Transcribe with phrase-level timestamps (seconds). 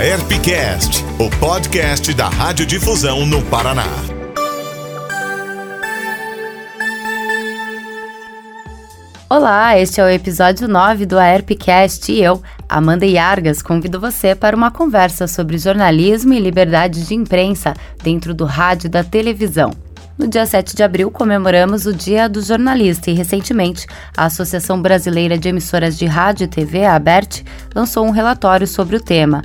[0.00, 3.84] AerpCast, o podcast da Radiodifusão no Paraná.
[9.28, 14.56] Olá, este é o episódio 9 do AerpCast e eu, Amanda Yargas, convido você para
[14.56, 19.70] uma conversa sobre jornalismo e liberdade de imprensa dentro do rádio e da televisão.
[20.16, 23.86] No dia 7 de abril, comemoramos o Dia do Jornalista e, recentemente,
[24.16, 27.42] a Associação Brasileira de Emissoras de Rádio e TV, a ABERT,
[27.74, 29.42] lançou um relatório sobre o tema.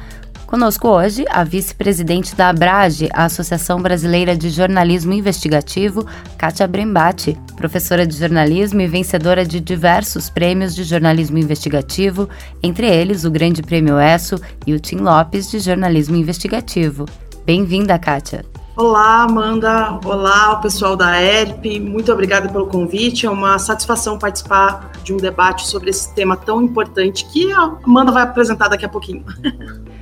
[0.55, 6.07] Conosco hoje, a vice-presidente da ABRAGE, a Associação Brasileira de Jornalismo Investigativo,
[6.37, 12.29] Kátia Brembati, professora de jornalismo e vencedora de diversos prêmios de jornalismo investigativo,
[12.63, 17.03] entre eles o Grande Prêmio ESSO e o Tim Lopes de Jornalismo Investigativo.
[17.45, 18.45] Bem-vinda, Kátia!
[18.77, 19.99] Olá, Amanda.
[20.05, 21.81] Olá, o pessoal da ERP.
[21.81, 23.25] Muito obrigada pelo convite.
[23.25, 28.13] É uma satisfação participar de um debate sobre esse tema tão importante que a Amanda
[28.13, 29.25] vai apresentar daqui a pouquinho.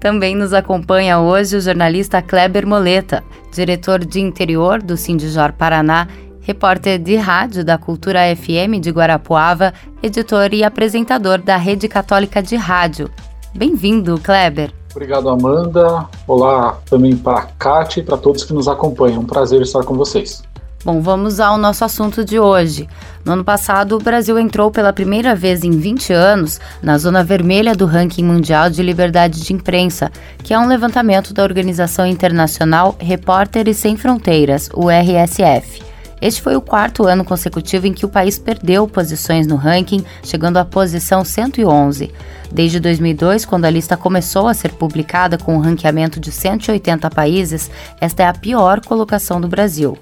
[0.00, 6.08] Também nos acompanha hoje o jornalista Kleber Moleta, diretor de interior do Sindijor Paraná,
[6.40, 12.56] repórter de rádio da Cultura FM de Guarapuava, editor e apresentador da Rede Católica de
[12.56, 13.10] Rádio.
[13.54, 14.72] Bem-vindo, Kleber.
[14.90, 16.08] Obrigado, Amanda.
[16.26, 19.20] Olá também para a Kátia e para todos que nos acompanham.
[19.20, 20.42] Um prazer estar com vocês.
[20.82, 22.88] Bom, vamos ao nosso assunto de hoje.
[23.22, 27.74] No ano passado, o Brasil entrou pela primeira vez em 20 anos na zona vermelha
[27.74, 30.10] do ranking mundial de liberdade de imprensa,
[30.42, 35.82] que é um levantamento da organização internacional Repórteres Sem Fronteiras, o RSF.
[36.18, 40.56] Este foi o quarto ano consecutivo em que o país perdeu posições no ranking, chegando
[40.56, 42.10] à posição 111.
[42.50, 47.70] Desde 2002, quando a lista começou a ser publicada com um ranqueamento de 180 países,
[48.00, 49.98] esta é a pior colocação do Brasil.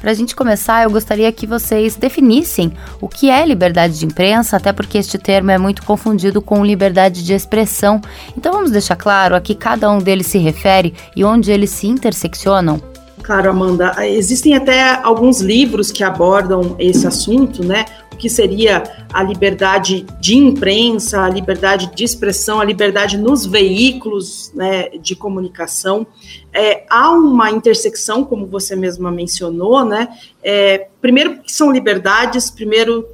[0.00, 4.56] Para a gente começar, eu gostaria que vocês definissem o que é liberdade de imprensa,
[4.56, 8.00] até porque este termo é muito confundido com liberdade de expressão.
[8.36, 11.86] Então vamos deixar claro a que cada um deles se refere e onde eles se
[11.86, 12.80] interseccionam?
[13.22, 13.92] Claro, Amanda.
[14.06, 17.84] Existem até alguns livros que abordam esse assunto, né?
[18.16, 18.82] O que seria
[19.12, 26.06] a liberdade de imprensa, a liberdade de expressão, a liberdade nos veículos né, de comunicação.
[26.50, 30.08] É, há uma intersecção, como você mesma mencionou, né?
[30.42, 33.06] É, primeiro, que são liberdades, primeiro,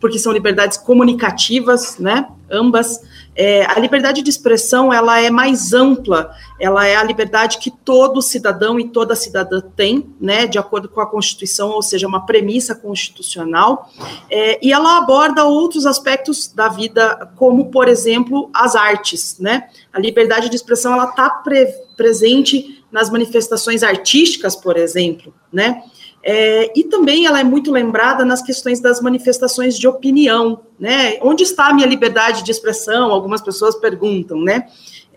[0.00, 2.28] porque são liberdades comunicativas, né?
[2.48, 3.00] Ambas.
[3.40, 8.20] É, a liberdade de expressão ela é mais ampla, ela é a liberdade que todo
[8.20, 12.74] cidadão e toda cidadã tem, né, de acordo com a Constituição, ou seja, uma premissa
[12.74, 13.88] constitucional,
[14.28, 19.68] é, e ela aborda outros aspectos da vida, como, por exemplo, as artes, né?
[19.92, 21.66] A liberdade de expressão ela está pre
[21.96, 25.82] presente nas manifestações artísticas, por exemplo, né?
[26.22, 31.16] É, e também ela é muito lembrada nas questões das manifestações de opinião, né?
[31.22, 33.12] Onde está a minha liberdade de expressão?
[33.12, 34.66] Algumas pessoas perguntam, né?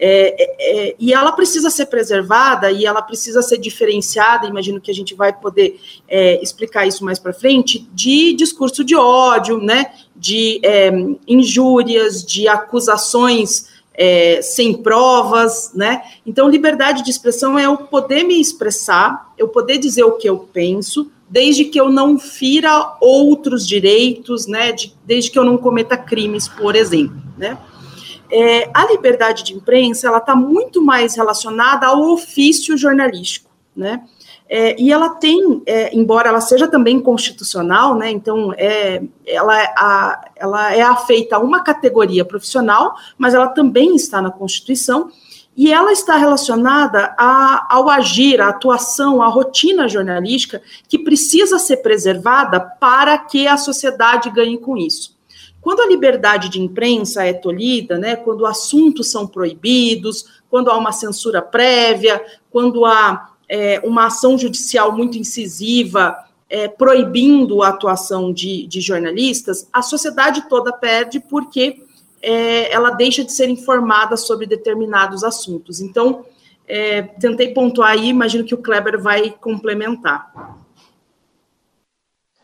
[0.04, 4.48] É, é, é, e ela precisa ser preservada e ela precisa ser diferenciada.
[4.48, 8.96] Imagino que a gente vai poder é, explicar isso mais para frente de discurso de
[8.96, 9.92] ódio, né?
[10.16, 10.92] De é,
[11.28, 16.02] injúrias, de acusações é, sem provas, né?
[16.26, 20.40] Então, liberdade de expressão é eu poder me expressar, eu poder dizer o que eu
[20.40, 24.72] penso, desde que eu não fira outros direitos, né?
[24.72, 27.58] De, desde que eu não cometa crimes, por exemplo, né?
[28.34, 34.04] É, a liberdade de imprensa ela está muito mais relacionada ao ofício jornalístico, né?
[34.54, 39.74] É, e ela tem, é, embora ela seja também constitucional, né, então é, ela, é
[39.78, 45.10] a, ela é afeita a uma categoria profissional, mas ela também está na Constituição,
[45.56, 51.78] e ela está relacionada a, ao agir, à atuação, à rotina jornalística que precisa ser
[51.78, 55.16] preservada para que a sociedade ganhe com isso.
[55.62, 60.92] Quando a liberdade de imprensa é tolhida, né, quando assuntos são proibidos, quando há uma
[60.92, 66.18] censura prévia, quando há é, uma ação judicial muito incisiva,
[66.50, 71.84] é, proibindo a atuação de, de, jornalistas, a sociedade toda perde porque
[72.22, 75.82] é, ela deixa de ser informada sobre determinados assuntos.
[75.82, 76.24] Então,
[76.66, 80.32] é, tentei pontuar aí, imagino que o Kleber vai complementar.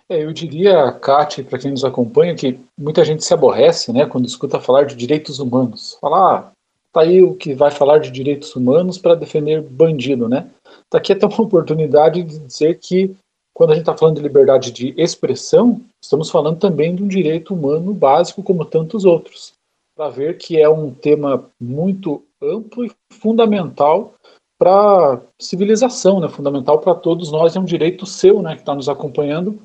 [0.09, 4.25] É, eu diria, Kate, para quem nos acompanha, que muita gente se aborrece né, quando
[4.25, 5.97] escuta falar de direitos humanos.
[6.01, 6.51] Falar, ah,
[6.91, 10.47] tá aí o que vai falar de direitos humanos para defender bandido, né?
[10.87, 13.15] Está aqui até uma oportunidade de dizer que,
[13.53, 17.53] quando a gente está falando de liberdade de expressão, estamos falando também de um direito
[17.53, 19.51] humano básico, como tantos outros,
[19.95, 24.13] para ver que é um tema muito amplo e fundamental
[24.57, 26.29] para civilização, né?
[26.29, 29.61] fundamental para todos nós, é um direito seu né, que está nos acompanhando,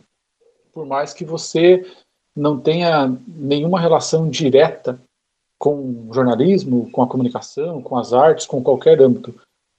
[0.73, 1.87] por mais que você
[2.37, 5.01] não tenha nenhuma relação direta
[5.59, 9.35] com o jornalismo, com a comunicação, com as artes, com qualquer âmbito.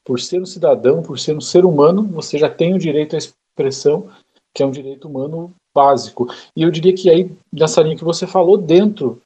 [0.06, 3.20] Por ser um cidadão, por ser um ser humano, você já tem o direito à
[3.20, 4.10] expressão,
[4.54, 6.28] que é um direito humano básico.
[6.56, 9.22] E eu diria que aí, nessa linha que você falou, dentro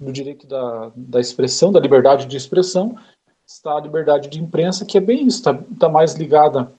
[0.00, 2.98] do direito da, da expressão, da liberdade de expressão,
[3.46, 6.72] está a liberdade de imprensa, que é bem isso, está, está mais ligada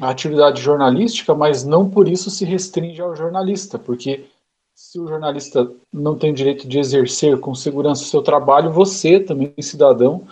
[0.00, 4.26] à atividade jornalística, mas não por isso se restringe ao jornalista, porque
[4.74, 9.18] se o jornalista não tem o direito de exercer com segurança o seu trabalho, você,
[9.18, 10.26] também cidadão,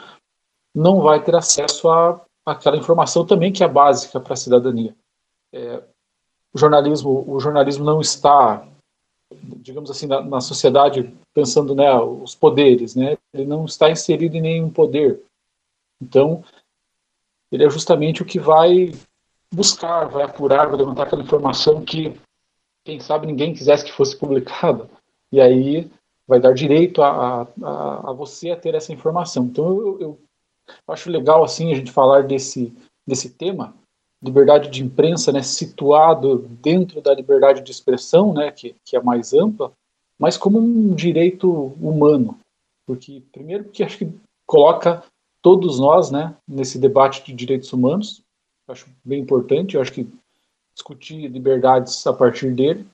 [0.75, 4.95] não vai ter acesso a aquela informação também que é básica para a cidadania.
[5.53, 5.83] É,
[6.55, 8.67] o jornalismo, o jornalismo não está,
[9.31, 13.19] digamos assim, na, na, sociedade pensando né, os poderes, né?
[13.35, 15.21] Ele não está inserido em nenhum poder.
[16.01, 16.45] Então,
[17.51, 18.93] ele é justamente o que vai
[19.53, 22.19] buscar, vai apurar, vai levantar aquela informação que
[22.85, 24.89] quem sabe ninguém quisesse que fosse publicada,
[25.33, 25.91] e aí
[26.27, 29.45] vai dar direito a, a, a você a ter essa informação.
[29.45, 30.21] Então eu, eu,
[30.89, 32.73] acho legal assim a gente falar desse,
[33.07, 33.75] desse tema,
[34.23, 39.33] liberdade de imprensa, né, situado dentro da liberdade de expressão, né, que, que é mais
[39.33, 39.73] ampla,
[40.19, 42.39] mas como um direito humano,
[42.87, 44.11] porque primeiro porque acho que
[44.47, 45.03] coloca
[45.43, 48.23] todos nós, né, nesse debate de direitos humanos,
[48.69, 50.09] acho bem importante, eu acho que
[50.77, 52.87] discutir liberdades a partir dele.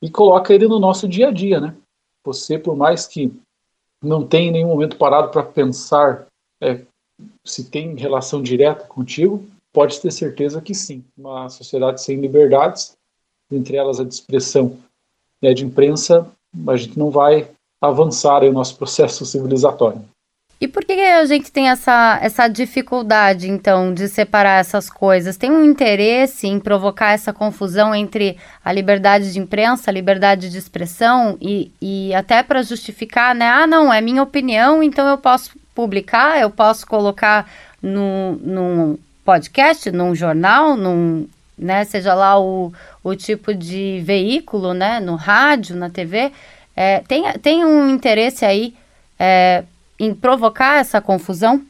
[0.00, 1.76] E coloca ele no nosso dia a dia, né?
[2.24, 3.32] Você, por mais que
[4.02, 6.26] não tenha em nenhum momento parado para pensar
[6.64, 6.80] é,
[7.44, 11.04] se tem relação direta contigo, pode ter certeza que sim.
[11.16, 12.96] Uma sociedade sem liberdades,
[13.52, 14.78] entre elas a de expressão
[15.42, 16.26] e a de imprensa,
[16.66, 17.50] a gente não vai
[17.82, 20.02] avançar o nosso processo civilizatório.
[20.60, 25.36] E por que a gente tem essa, essa dificuldade, então, de separar essas coisas?
[25.36, 30.56] Tem um interesse em provocar essa confusão entre a liberdade de imprensa, a liberdade de
[30.56, 33.46] expressão e, e até para justificar, né?
[33.46, 37.50] Ah, não, é minha opinião, então eu posso publicar, eu posso colocar
[37.82, 41.26] no, num podcast, num jornal, num,
[41.58, 42.72] né, seja lá o,
[43.02, 46.30] o tipo de veículo, né, no rádio, na TV.
[46.76, 48.74] É, tem, tem um interesse aí
[49.18, 49.64] é,
[49.98, 51.62] em provocar essa confusão?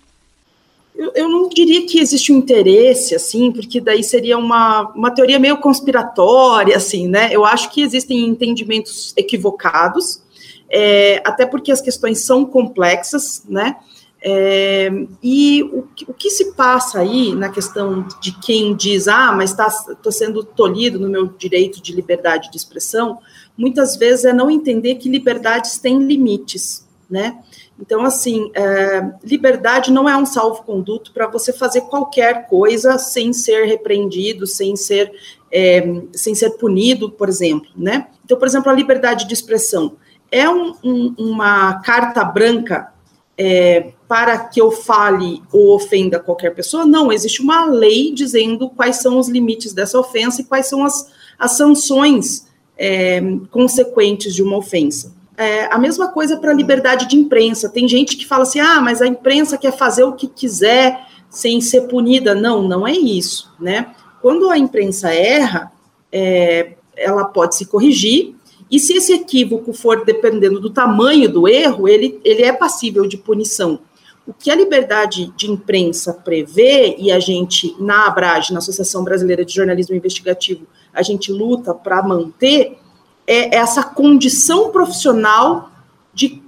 [0.95, 5.41] Eu, eu, não diria que existe um interesse, assim, porque daí seria uma, uma teoria
[5.41, 7.31] meio conspiratória, assim, né?
[7.33, 10.23] Eu acho que existem entendimentos equivocados,
[10.71, 13.77] é, até porque as questões são complexas, né?
[14.26, 14.91] É,
[15.23, 19.97] e o, o, que se passa aí na questão de quem diz, ah, mas estou
[19.97, 23.19] tá, sendo tolhido no meu direito de liberdade de expressão,
[23.55, 27.38] muitas vezes é não entender que liberdades têm limites, né?
[27.79, 33.67] Então, assim, é, liberdade não é um salvo-conduto para você fazer qualquer coisa sem ser
[33.67, 35.12] repreendido, sem ser,
[35.53, 35.85] é,
[36.15, 38.06] sem ser punido, por exemplo, né?
[38.25, 39.99] Então, por exemplo, a liberdade de expressão
[40.32, 42.94] é um, um, uma carta branca
[43.37, 46.87] é, para que eu fale ou ofenda qualquer pessoa?
[46.87, 51.11] Não, existe uma lei dizendo quais são os limites dessa ofensa e quais são as,
[51.39, 52.47] as sanções
[52.77, 53.21] é,
[53.51, 55.13] consequentes de uma ofensa.
[55.37, 57.69] É, a mesma coisa para a liberdade de imprensa.
[57.69, 61.61] Tem gente que fala assim: ah, mas a imprensa quer fazer o que quiser sem
[61.61, 62.35] ser punida.
[62.35, 63.95] Não, não é isso, né?
[64.23, 65.73] Quando a imprensa erra,
[66.13, 68.37] é, ela pode se corrigir,
[68.71, 73.17] e se esse equívoco for dependendo do tamanho do erro, ele, ele é passível de
[73.17, 73.81] punição.
[74.27, 79.44] O que a liberdade de imprensa prevê, e a gente, na Abrage, na Associação Brasileira
[79.44, 82.79] de Jornalismo Investigativo, a gente luta para manter,
[83.27, 85.71] é essa condição profissional
[86.13, 86.43] de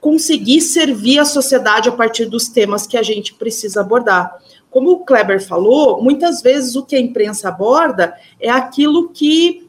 [0.00, 4.38] conseguir servir a sociedade a partir dos temas que a gente precisa abordar.
[4.70, 9.65] Como o Kleber falou, muitas vezes o que a imprensa aborda é aquilo que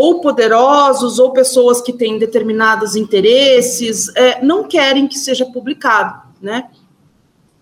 [0.00, 6.70] ou poderosos ou pessoas que têm determinados interesses é, não querem que seja publicado, né?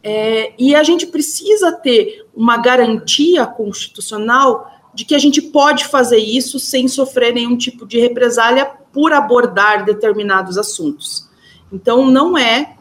[0.03, 6.19] É, e a gente precisa ter uma garantia constitucional de que a gente pode fazer
[6.19, 11.31] isso sem sofrer nenhum tipo de represália por abordar determinados assuntos.
[11.73, 12.77] Então, não é,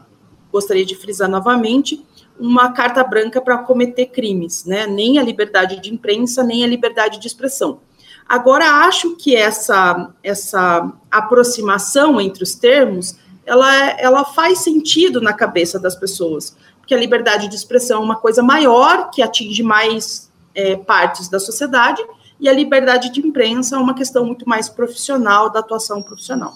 [0.51, 2.05] gostaria de frisar novamente,
[2.37, 4.85] uma carta branca para cometer crimes, né?
[4.85, 7.79] Nem a liberdade de imprensa, nem a liberdade de expressão.
[8.27, 13.15] Agora, acho que essa, essa aproximação entre os termos,
[13.45, 18.15] ela, ela faz sentido na cabeça das pessoas, porque a liberdade de expressão é uma
[18.15, 22.03] coisa maior, que atinge mais é, partes da sociedade,
[22.39, 26.55] e a liberdade de imprensa é uma questão muito mais profissional, da atuação profissional.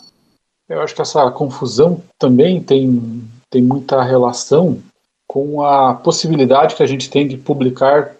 [0.67, 4.79] Eu acho que essa confusão também tem, tem muita relação
[5.27, 8.15] com a possibilidade que a gente tem de publicar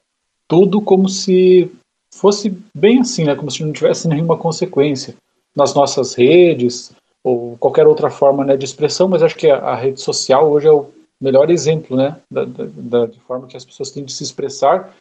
[0.47, 1.71] tudo como se
[2.11, 3.35] fosse bem assim, né?
[3.35, 5.15] como se não tivesse nenhuma consequência
[5.55, 6.91] nas nossas redes,
[7.23, 10.67] ou qualquer outra forma né, de expressão, mas acho que a, a rede social hoje
[10.67, 10.89] é o
[11.19, 14.95] melhor exemplo, né, da, da, de forma que as pessoas têm de se expressar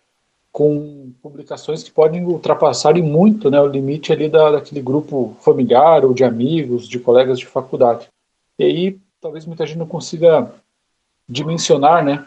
[0.50, 6.04] com publicações que podem ultrapassar e muito né, o limite ali da, daquele grupo familiar
[6.04, 8.08] ou de amigos, de colegas de faculdade.
[8.58, 10.52] E aí talvez muita gente não consiga
[11.28, 12.26] dimensionar né,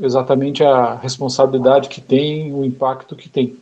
[0.00, 3.58] exatamente a responsabilidade que tem, o impacto que tem.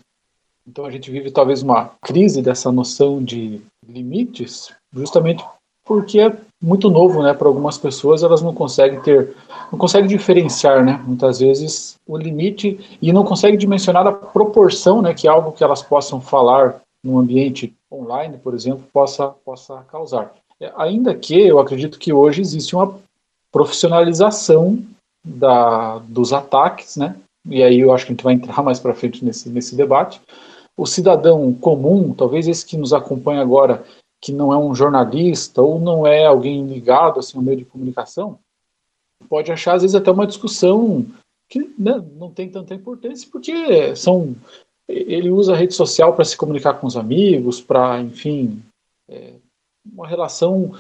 [0.67, 5.45] Então a gente vive talvez uma crise dessa noção de limites, justamente
[5.85, 7.35] porque é muito novo, né?
[7.35, 9.37] Para algumas pessoas elas não conseguem ter,
[9.71, 11.03] não conseguem diferenciar, né?
[11.07, 15.13] Muitas vezes o limite e não conseguem dimensionar a proporção, né?
[15.13, 20.33] Que algo que elas possam falar no ambiente online, por exemplo, possa possa causar.
[20.59, 22.99] É, ainda que eu acredito que hoje existe uma
[23.53, 24.83] profissionalização
[25.23, 27.15] da, dos ataques, né?
[27.47, 30.19] E aí eu acho que a gente vai entrar mais para frente nesse nesse debate.
[30.77, 33.85] O cidadão comum, talvez esse que nos acompanha agora,
[34.21, 38.39] que não é um jornalista ou não é alguém ligado assim, ao meio de comunicação,
[39.29, 41.07] pode achar às vezes até uma discussão
[41.49, 44.35] que né, não tem tanta importância, porque são
[44.89, 48.63] ele usa a rede social para se comunicar com os amigos, para, enfim,
[49.09, 49.35] é,
[49.85, 50.73] uma relação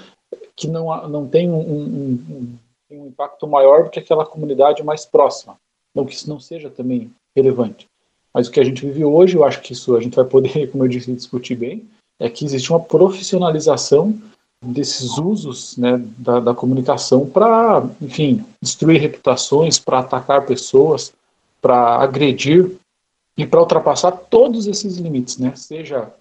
[0.54, 2.58] que não, não tem um, um, um,
[2.90, 5.56] um, impacto maior do que aquela comunidade mais próxima.
[5.94, 7.86] Não que isso não seja também relevante.
[8.34, 10.68] Mas o que a gente vive hoje, eu acho que isso a gente vai poder,
[10.72, 11.88] como eu disse, discutir bem,
[12.18, 14.18] é que existe uma profissionalização
[14.64, 21.12] desses usos né, da, da comunicação para, enfim, destruir reputações, para atacar pessoas,
[21.60, 22.72] para agredir
[23.36, 26.12] e para ultrapassar todos esses limites, né, seja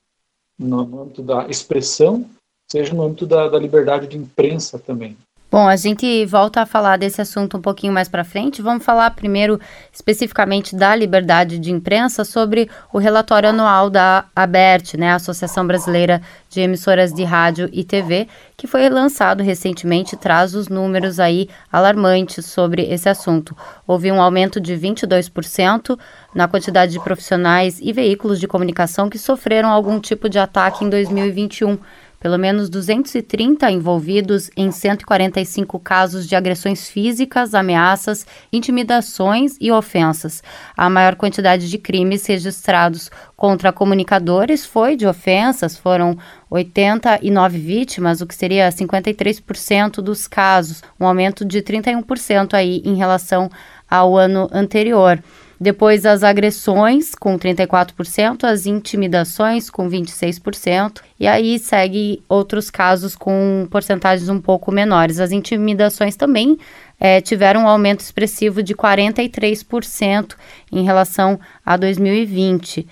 [0.59, 2.25] no, âmbito da expressão,
[2.69, 5.15] seja no âmbito da, da liberdade de imprensa também.
[5.53, 8.59] Bom, a gente volta a falar desse assunto um pouquinho mais para frente.
[8.59, 9.59] Vamos falar primeiro
[9.93, 16.59] especificamente da liberdade de imprensa sobre o relatório anual da ABERT, né, Associação Brasileira de
[16.59, 22.91] Emissoras de Rádio e TV, que foi lançado recentemente, traz os números aí alarmantes sobre
[22.91, 23.55] esse assunto.
[23.85, 25.99] Houve um aumento de 22%
[26.33, 30.89] na quantidade de profissionais e veículos de comunicação que sofreram algum tipo de ataque em
[30.89, 31.77] 2021
[32.23, 40.41] pelo menos 230 envolvidos em 145 casos de agressões físicas, ameaças, intimidações e ofensas.
[40.77, 46.17] A maior quantidade de crimes registrados contra comunicadores foi de ofensas, foram
[46.49, 53.49] 89 vítimas, o que seria 53% dos casos, um aumento de 31% aí em relação
[53.89, 55.21] ao ano anterior.
[55.63, 63.65] Depois as agressões com 34%, as intimidações com 26%, e aí segue outros casos com
[63.71, 65.21] porcentagens um pouco menores.
[65.21, 66.57] As intimidações também
[66.99, 70.35] é, tiveram um aumento expressivo de 43%
[70.69, 72.85] em relação a 2020.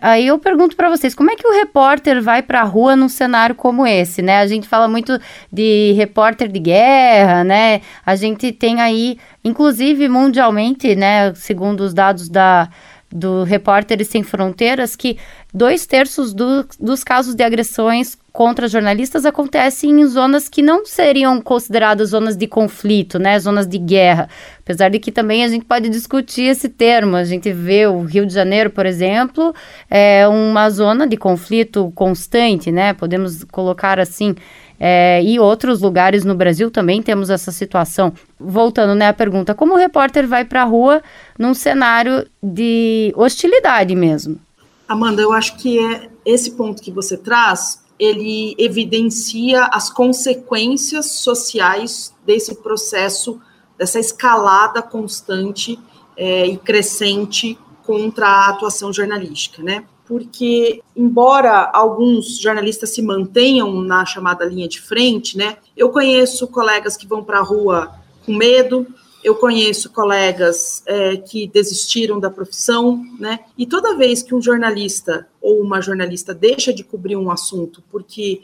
[0.00, 3.08] Aí eu pergunto para vocês, como é que o repórter vai para a rua num
[3.08, 4.38] cenário como esse, né?
[4.38, 5.18] A gente fala muito
[5.52, 7.80] de repórter de guerra, né?
[8.06, 12.68] A gente tem aí, inclusive mundialmente, né, segundo os dados da
[13.10, 15.18] do Repórteres Sem Fronteiras que
[15.52, 21.40] dois terços do, dos casos de agressões contra jornalistas acontecem em zonas que não seriam
[21.40, 24.28] consideradas zonas de conflito, né, zonas de guerra.
[24.60, 27.16] Apesar de que também a gente pode discutir esse termo.
[27.16, 29.52] A gente vê o Rio de Janeiro, por exemplo,
[29.90, 32.92] é uma zona de conflito constante, né?
[32.92, 34.36] Podemos colocar assim.
[34.78, 38.12] É, e outros lugares no Brasil também temos essa situação.
[38.38, 41.02] Voltando né, à pergunta, como o repórter vai para a rua
[41.36, 44.38] num cenário de hostilidade mesmo?
[44.86, 52.14] Amanda, eu acho que é esse ponto que você traz, ele evidencia as consequências sociais
[52.24, 53.40] desse processo,
[53.76, 55.78] dessa escalada constante
[56.16, 59.84] é, e crescente contra a atuação jornalística, né?
[60.08, 66.96] porque, embora alguns jornalistas se mantenham na chamada linha de frente, né, eu conheço colegas
[66.96, 67.92] que vão para a rua
[68.24, 68.86] com medo,
[69.22, 75.28] eu conheço colegas é, que desistiram da profissão, né, e toda vez que um jornalista
[75.40, 78.42] ou uma jornalista deixa de cobrir um assunto porque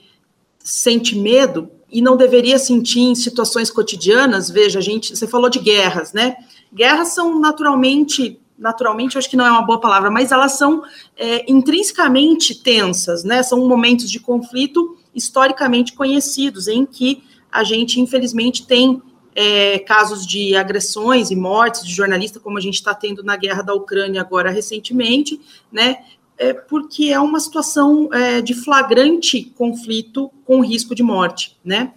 [0.59, 5.61] sente medo, e não deveria sentir em situações cotidianas, veja, a gente, você falou de
[5.61, 6.37] guerras, né?
[6.75, 10.83] Guerras são naturalmente naturalmente, acho que não é uma boa palavra, mas elas são
[11.17, 13.43] é, intrinsecamente tensas, né?
[13.43, 19.03] São momentos de conflito historicamente conhecidos, em que a gente, infelizmente, tem
[19.35, 23.63] é, casos de agressões e mortes de jornalistas, como a gente está tendo na guerra
[23.63, 25.99] da Ucrânia agora recentemente, né?
[26.37, 31.93] É porque é uma situação é, de flagrante conflito com risco de morte, né?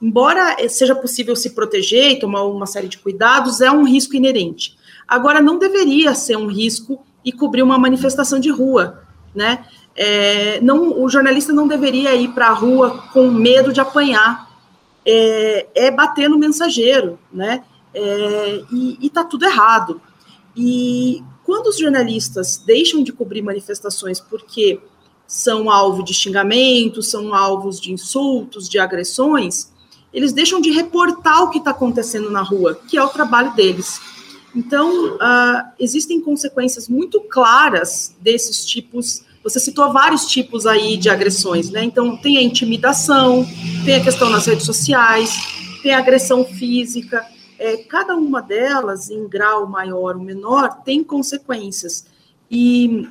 [0.00, 4.76] Embora seja possível se proteger e tomar uma série de cuidados, é um risco inerente.
[5.06, 9.64] Agora, não deveria ser um risco e cobrir uma manifestação de rua, né?
[9.94, 14.50] é, não, o jornalista não deveria ir para a rua com medo de apanhar,
[15.04, 17.64] é, é bater no mensageiro, né?
[17.94, 20.00] É, e está tudo errado.
[20.56, 24.80] E quando os jornalistas deixam de cobrir manifestações porque
[25.26, 29.72] são alvo de xingamentos, são alvos de insultos, de agressões,
[30.12, 34.00] eles deixam de reportar o que está acontecendo na rua, que é o trabalho deles.
[34.54, 39.24] Então, uh, existem consequências muito claras desses tipos.
[39.42, 41.82] Você citou vários tipos aí de agressões, né?
[41.82, 43.46] Então, tem a intimidação,
[43.84, 45.32] tem a questão nas redes sociais,
[45.82, 47.26] tem a agressão física.
[47.58, 52.06] É, cada uma delas, em grau maior ou menor, tem consequências.
[52.50, 53.08] E,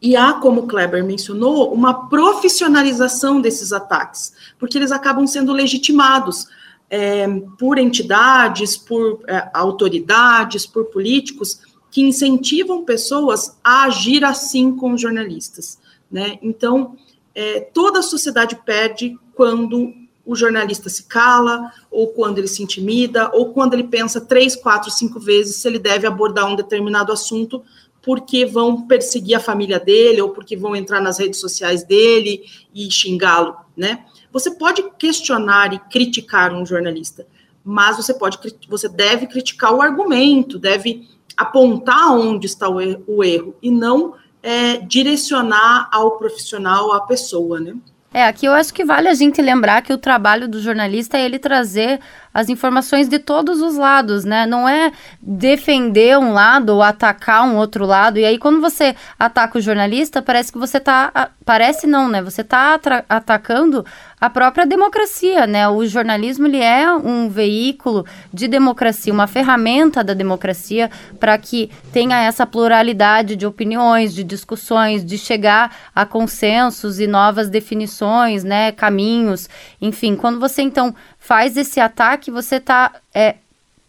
[0.00, 6.46] e há, como o Kleber mencionou, uma profissionalização desses ataques, porque eles acabam sendo legitimados
[6.90, 7.26] é,
[7.58, 11.60] por entidades, por é, autoridades, por políticos
[11.94, 15.78] que incentivam pessoas a agir assim com os jornalistas.
[16.10, 16.40] Né?
[16.42, 16.96] Então,
[17.32, 19.94] é, toda a sociedade perde quando
[20.26, 24.90] o jornalista se cala, ou quando ele se intimida, ou quando ele pensa três, quatro,
[24.90, 27.62] cinco vezes se ele deve abordar um determinado assunto,
[28.02, 32.42] porque vão perseguir a família dele, ou porque vão entrar nas redes sociais dele
[32.74, 34.04] e xingá-lo, né?
[34.32, 37.24] Você pode questionar e criticar um jornalista,
[37.62, 38.36] mas você pode,
[38.68, 44.14] você deve criticar o argumento, deve apontar onde está o erro, o erro e não
[44.42, 47.74] é, direcionar ao profissional, à pessoa, né?
[48.12, 51.24] É, aqui eu acho que vale a gente lembrar que o trabalho do jornalista é
[51.24, 51.98] ele trazer
[52.34, 54.44] as informações de todos os lados, né?
[54.44, 54.90] Não é
[55.22, 58.18] defender um lado ou atacar um outro lado.
[58.18, 61.30] E aí, quando você ataca o jornalista, parece que você tá.
[61.44, 62.20] Parece não, né?
[62.22, 63.84] Você tá atacando
[64.20, 65.68] a própria democracia, né?
[65.68, 72.18] O jornalismo ele é um veículo de democracia, uma ferramenta da democracia para que tenha
[72.24, 78.72] essa pluralidade de opiniões, de discussões, de chegar a consensos e novas definições, né?
[78.72, 79.48] Caminhos,
[79.80, 80.16] enfim.
[80.16, 83.36] Quando você então faz esse ataque, você está é,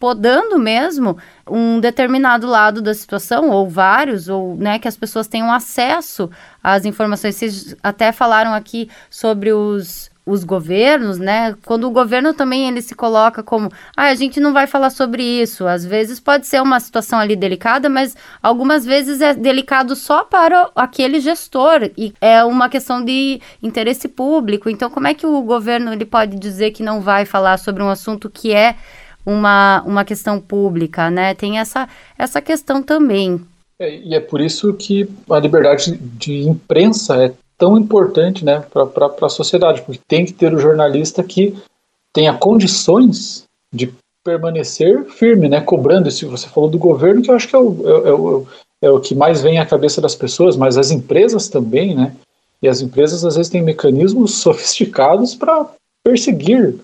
[0.00, 5.52] podando mesmo um determinado lado da situação, ou vários, ou né, que as pessoas tenham
[5.52, 6.30] acesso
[6.64, 7.36] às informações.
[7.36, 11.56] Vocês até falaram aqui sobre os, os governos, né?
[11.64, 15.22] Quando o governo também ele se coloca como, ah, a gente não vai falar sobre
[15.22, 15.68] isso.
[15.68, 20.68] Às vezes pode ser uma situação ali delicada, mas algumas vezes é delicado só para
[20.74, 24.68] aquele gestor e é uma questão de interesse público.
[24.68, 27.88] Então, como é que o governo ele pode dizer que não vai falar sobre um
[27.88, 28.74] assunto que é
[29.24, 31.34] uma, uma questão pública, né?
[31.34, 33.40] Tem essa, essa questão também.
[33.78, 39.26] É, e é por isso que a liberdade de imprensa é tão importante né, para
[39.26, 41.56] a sociedade, porque tem que ter o jornalista que
[42.12, 43.92] tenha condições de
[44.24, 46.10] permanecer firme, né, cobrando.
[46.10, 48.46] Se você falou do governo, que eu acho que é o, é, é, o,
[48.82, 52.14] é o que mais vem à cabeça das pessoas, mas as empresas também, né?
[52.60, 55.68] E as empresas às vezes têm mecanismos sofisticados para
[56.02, 56.76] perseguir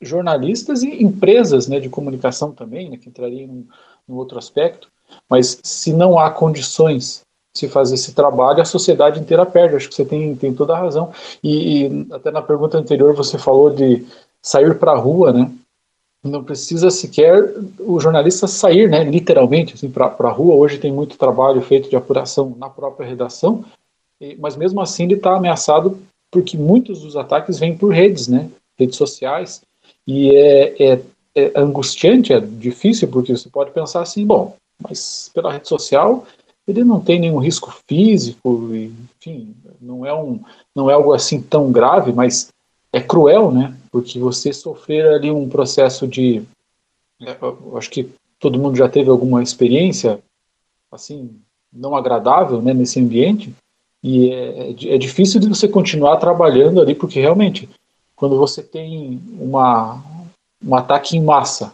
[0.00, 3.66] jornalistas e empresas né, de comunicação também, né, que entraria em
[4.08, 4.88] um outro aspecto.
[5.28, 7.22] Mas se não há condições
[7.58, 9.76] se fazer esse trabalho, a sociedade inteira perde.
[9.76, 11.12] Acho que você tem, tem toda a razão.
[11.42, 14.06] E, e até na pergunta anterior você falou de
[14.42, 15.50] sair para a rua, né?
[16.22, 19.04] Não precisa sequer o jornalista sair, né?
[19.04, 20.54] Literalmente, assim, para a rua.
[20.54, 23.64] Hoje tem muito trabalho feito de apuração na própria redação,
[24.20, 25.98] e, mas mesmo assim ele está ameaçado
[26.30, 28.50] porque muitos dos ataques vêm por redes, né?
[28.78, 29.62] Redes sociais.
[30.06, 31.00] E é, é,
[31.34, 36.26] é angustiante, é difícil, porque você pode pensar assim, bom, mas pela rede social
[36.68, 40.40] ele não tem nenhum risco físico, enfim, não é, um,
[40.74, 42.48] não é algo assim tão grave, mas
[42.92, 43.74] é cruel, né?
[43.90, 46.42] Porque você sofrer ali um processo de.
[47.22, 47.36] É,
[47.76, 50.20] acho que todo mundo já teve alguma experiência,
[50.92, 51.30] assim,
[51.72, 53.52] não agradável né, nesse ambiente,
[54.02, 57.68] e é, é, é difícil de você continuar trabalhando ali, porque realmente,
[58.14, 60.02] quando você tem uma,
[60.64, 61.72] um ataque em massa,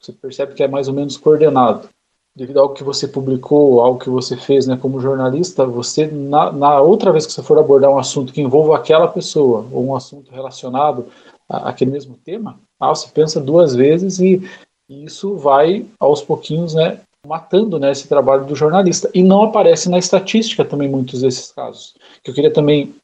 [0.00, 1.88] você percebe que é mais ou menos coordenado
[2.34, 6.80] devido ao que você publicou, ao que você fez né, como jornalista, você, na, na,
[6.80, 10.30] outra vez que você for abordar um assunto que envolva aquela pessoa, ou um assunto
[10.32, 11.06] relacionado
[11.48, 14.42] àquele mesmo tema, ah, você pensa duas vezes e,
[14.88, 19.10] e isso vai, aos pouquinhos, né, matando né, esse trabalho do jornalista.
[19.14, 21.94] E não aparece na estatística também muitos desses casos.
[22.22, 22.94] Que eu queria também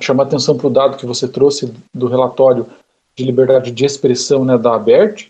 [0.00, 2.66] chamar atenção para o dado que você trouxe do relatório
[3.14, 5.29] de liberdade de expressão né, da ABERT,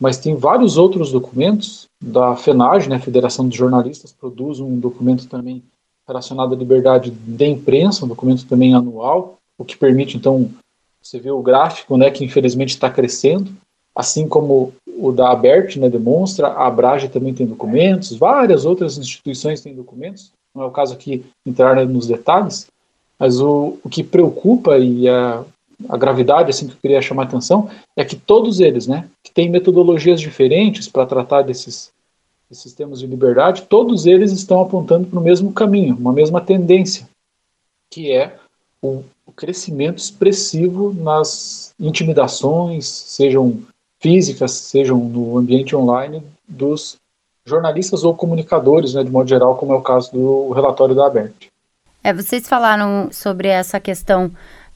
[0.00, 5.62] mas tem vários outros documentos da FENAG, né, Federação de Jornalistas, produz um documento também
[6.06, 10.50] relacionado à liberdade de imprensa, um documento também anual, o que permite, então,
[11.02, 13.50] você ver o gráfico, né, que infelizmente está crescendo,
[13.94, 19.60] assim como o da ABERT né, demonstra, a Abrage também tem documentos, várias outras instituições
[19.60, 22.68] têm documentos, não é o caso aqui entrar nos detalhes,
[23.18, 25.44] Mas o, o que preocupa e a,
[25.88, 29.30] a gravidade assim que eu queria chamar a atenção é que todos eles, né, que
[29.30, 31.92] têm metodologias diferentes para tratar desses,
[32.48, 37.08] desses temas de liberdade, todos eles estão apontando para o mesmo caminho, uma mesma tendência,
[37.90, 38.36] que é
[38.82, 43.62] o, o crescimento expressivo nas intimidações, sejam
[44.00, 46.96] físicas, sejam no ambiente online, dos
[47.44, 51.48] jornalistas ou comunicadores, né, de modo geral, como é o caso do relatório da ABERT.
[52.04, 54.30] É, vocês falaram sobre essa questão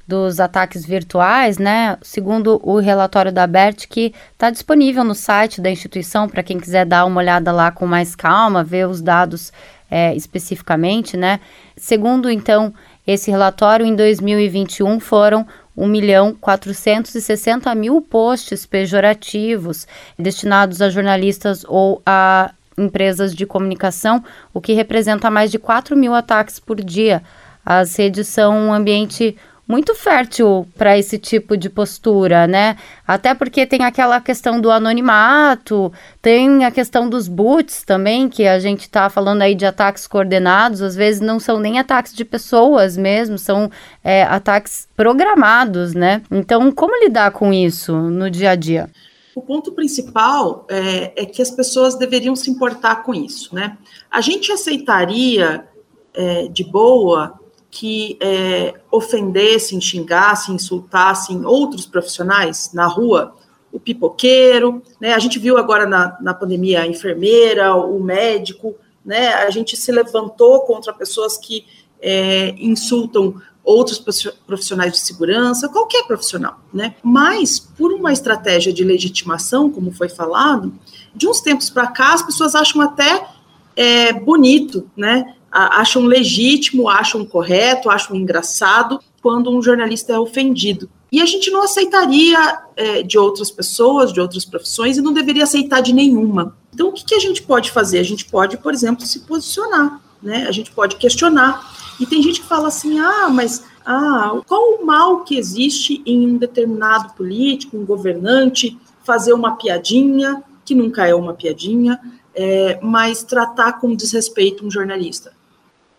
[0.07, 1.97] dos ataques virtuais, né?
[2.03, 6.85] Segundo o relatório da ABERT, que está disponível no site da instituição para quem quiser
[6.85, 9.53] dar uma olhada lá com mais calma, ver os dados
[9.91, 11.41] é, especificamente, né?
[11.77, 12.75] Segundo, então,
[13.07, 19.87] esse relatório, em 2021 foram 1 milhão 460 mil posts pejorativos
[20.19, 26.15] destinados a jornalistas ou a empresas de comunicação, o que representa mais de 4 mil
[26.15, 27.23] ataques por dia.
[27.65, 29.37] As redes são um ambiente
[29.67, 32.77] muito fértil para esse tipo de postura, né?
[33.07, 38.59] Até porque tem aquela questão do anonimato, tem a questão dos boots também, que a
[38.59, 42.97] gente está falando aí de ataques coordenados, às vezes não são nem ataques de pessoas
[42.97, 43.71] mesmo, são
[44.03, 46.23] é, ataques programados, né?
[46.31, 48.91] Então, como lidar com isso no dia a dia?
[49.35, 53.79] O ponto principal é, é, que as pessoas deveriam se importar com isso, né?
[54.11, 55.65] A gente aceitaria
[56.15, 57.41] é, de boa
[57.73, 63.35] que é, ofendessem, xingassem, insultassem outros profissionais na rua,
[63.73, 65.15] o pipoqueiro, né?
[65.15, 69.33] A gente viu agora na, na pandemia a enfermeira, o médico, né?
[69.33, 71.65] A gente se levantou contra pessoas que
[71.99, 73.99] é, insultam outros
[74.47, 76.95] profissionais de segurança, qualquer profissional, né?
[77.03, 80.75] Mas por uma estratégia de legitimação, como foi falado,
[81.15, 83.27] de uns tempos para cá as pessoas acham até
[83.75, 85.37] é, bonito, né?
[85.53, 90.89] Acham legítimo, acham correto, acham engraçado quando um jornalista é ofendido.
[91.13, 95.45] E a gente não aceitaria é, de outras pessoas, de outras profissões, e não deveria
[95.45, 96.57] aceitar de nenhuma.
[96.73, 97.99] Então, o que, que a gente pode fazer?
[97.99, 100.47] A gente pode, por exemplo, se posicionar, né?
[100.49, 101.71] A gente pode questionar.
[102.01, 106.27] E tem gente que fala assim: ah, mas ah, qual o mal que existe em
[106.27, 112.01] um determinado político, um governante, fazer uma piadinha, que nunca é uma piadinha,
[112.35, 115.33] é, mas tratar com desrespeito um jornalista?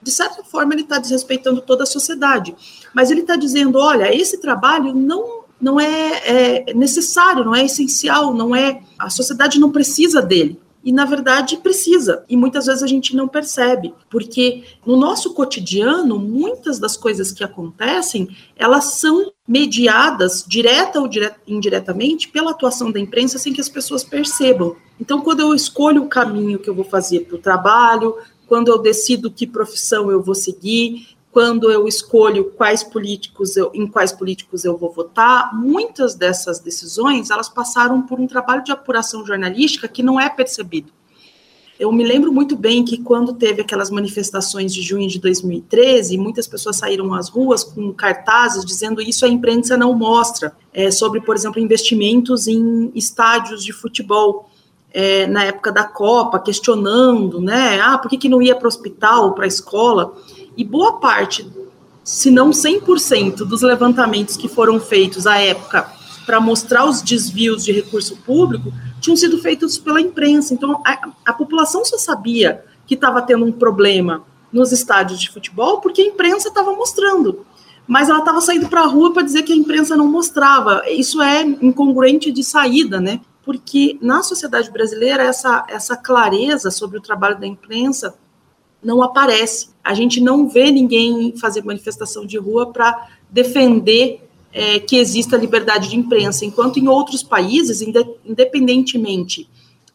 [0.04, 2.56] De certa forma, ele está desrespeitando toda a sociedade.
[2.94, 8.34] Mas ele está dizendo: olha, esse trabalho não, não é, é, necessário, não é essencial,
[8.34, 8.82] não é.
[9.00, 10.60] A sociedade não precisa dele.
[10.84, 12.26] E, na verdade, precisa.
[12.28, 13.94] E muitas vezes a gente não percebe.
[14.10, 21.10] Porque no nosso cotidiano, muitas das coisas que acontecem, elas são mediadas, direta ou
[21.48, 24.76] indiretamente, pela atuação da imprensa sem que as pessoas percebam.
[25.00, 28.16] Então, quando eu escolho o caminho que eu vou fazer para o trabalho,
[28.48, 33.88] quando eu decido que profissão eu vou seguir, quando eu escolho quais políticos eu, em
[33.88, 39.26] quais políticos eu vou votar, muitas dessas decisões elas passaram por um trabalho de apuração
[39.26, 40.92] jornalística que não é percebido.
[41.80, 46.48] Eu me lembro muito bem que quando teve aquelas manifestações de junho de 2013, muitas
[46.48, 51.36] pessoas saíram às ruas com cartazes dizendo isso a imprensa não mostra, é, sobre, por
[51.36, 54.50] exemplo, investimentos em estádios de futebol
[54.94, 57.80] é, na época da Copa, questionando, né?
[57.82, 60.14] Ah, por que, que não ia para o hospital, para a escola?
[60.56, 61.50] E boa parte,
[62.04, 65.92] se não 100% dos levantamentos que foram feitos à época
[66.26, 70.54] para mostrar os desvios de recurso público tinham sido feitos pela imprensa.
[70.54, 75.82] Então, a, a população só sabia que estava tendo um problema nos estádios de futebol
[75.82, 77.46] porque a imprensa estava mostrando.
[77.86, 80.84] Mas ela estava saindo para a rua para dizer que a imprensa não mostrava.
[80.90, 83.20] Isso é incongruente de saída, né?
[83.44, 88.16] Porque na sociedade brasileira essa, essa clareza sobre o trabalho da imprensa
[88.82, 89.70] não aparece.
[89.84, 95.90] A gente não vê ninguém fazer manifestação de rua para defender é, que exista liberdade
[95.90, 99.50] de imprensa, enquanto em outros países, independentemente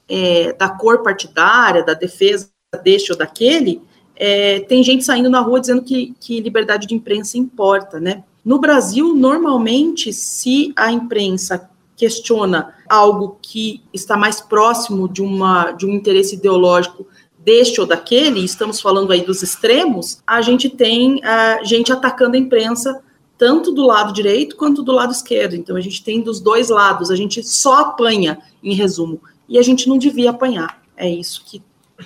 [0.08, 2.50] é, da cor partidária, da defesa
[2.82, 3.80] deste ou daquele,
[4.16, 8.24] é, tem gente saindo na rua dizendo que, que liberdade de imprensa importa, né?
[8.44, 15.84] No Brasil, normalmente, se a imprensa questiona algo que está mais próximo de, uma, de
[15.84, 17.04] um interesse ideológico
[17.36, 22.38] deste ou daquele, estamos falando aí dos extremos, a gente tem a gente atacando a
[22.38, 23.02] imprensa
[23.36, 25.54] tanto do lado direito quanto do lado esquerdo.
[25.54, 29.62] Então a gente tem dos dois lados, a gente só apanha, em resumo, e a
[29.62, 30.82] gente não devia apanhar.
[30.96, 31.62] É isso que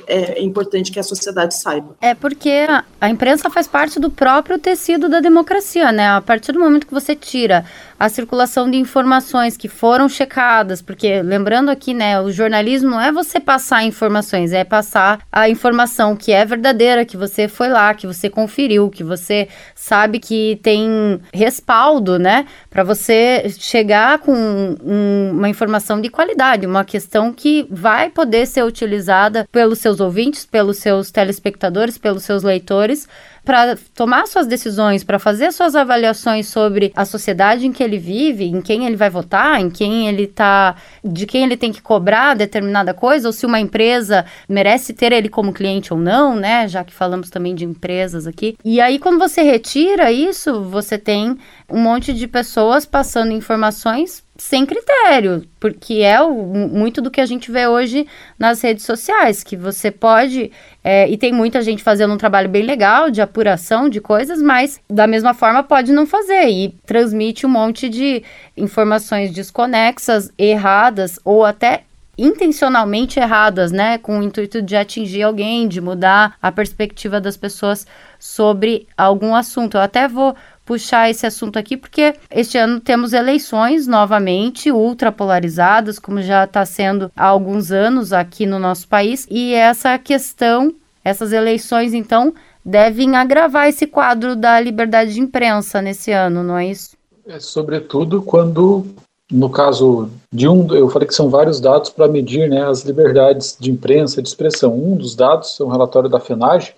[0.06, 1.96] é importante que a sociedade saiba.
[2.00, 2.66] É porque
[3.00, 6.08] a imprensa faz parte do próprio tecido da democracia, né?
[6.08, 7.64] A partir do momento que você tira
[8.02, 13.12] a circulação de informações que foram checadas, porque lembrando aqui, né, o jornalismo não é
[13.12, 18.04] você passar informações, é passar a informação que é verdadeira, que você foi lá, que
[18.04, 25.48] você conferiu, que você sabe que tem respaldo, né, para você chegar com um, uma
[25.48, 31.12] informação de qualidade, uma questão que vai poder ser utilizada pelos seus ouvintes, pelos seus
[31.12, 33.06] telespectadores, pelos seus leitores
[33.44, 38.44] para tomar suas decisões, para fazer suas avaliações sobre a sociedade em que ele vive,
[38.44, 42.34] em quem ele vai votar, em quem ele tá, de quem ele tem que cobrar
[42.34, 46.68] determinada coisa, ou se uma empresa merece ter ele como cliente ou não, né?
[46.68, 48.56] Já que falamos também de empresas aqui.
[48.64, 51.36] E aí, quando você retira isso, você tem
[51.68, 57.26] um monte de pessoas passando informações sem critério, porque é o, muito do que a
[57.26, 60.50] gente vê hoje nas redes sociais, que você pode,
[60.82, 64.80] é, e tem muita gente fazendo um trabalho bem legal de apuração de coisas, mas
[64.90, 68.24] da mesma forma pode não fazer e transmite um monte de
[68.56, 71.84] informações desconexas, erradas ou até
[72.18, 77.86] intencionalmente erradas, né, com o intuito de atingir alguém, de mudar a perspectiva das pessoas
[78.18, 79.76] sobre algum assunto.
[79.76, 86.22] Eu até vou puxar esse assunto aqui, porque este ano temos eleições novamente ultrapolarizadas, como
[86.22, 91.92] já está sendo há alguns anos aqui no nosso país, e essa questão, essas eleições,
[91.92, 92.32] então,
[92.64, 96.96] devem agravar esse quadro da liberdade de imprensa nesse ano, não é isso?
[97.26, 98.86] É, sobretudo quando,
[99.30, 103.56] no caso de um, eu falei que são vários dados para medir né, as liberdades
[103.58, 104.74] de imprensa, de expressão.
[104.74, 106.74] Um dos dados é um relatório da FENAGE,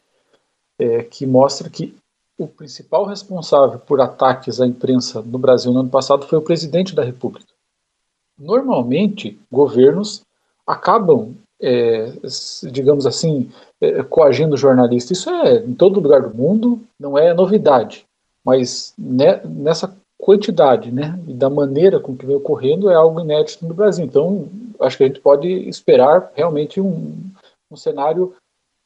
[0.79, 1.95] é, que mostra que
[2.39, 6.95] o principal responsável por ataques à imprensa no Brasil no ano passado foi o presidente
[6.95, 7.53] da República.
[8.39, 10.23] Normalmente, governos
[10.67, 12.13] acabam, é,
[12.71, 15.19] digamos assim, é, coagindo jornalistas.
[15.19, 18.05] Isso é em todo lugar do mundo, não é novidade.
[18.45, 23.67] Mas ne, nessa quantidade né, e da maneira com que vem ocorrendo é algo inédito
[23.67, 24.05] no Brasil.
[24.05, 24.49] Então,
[24.81, 27.15] acho que a gente pode esperar realmente um,
[27.71, 28.35] um cenário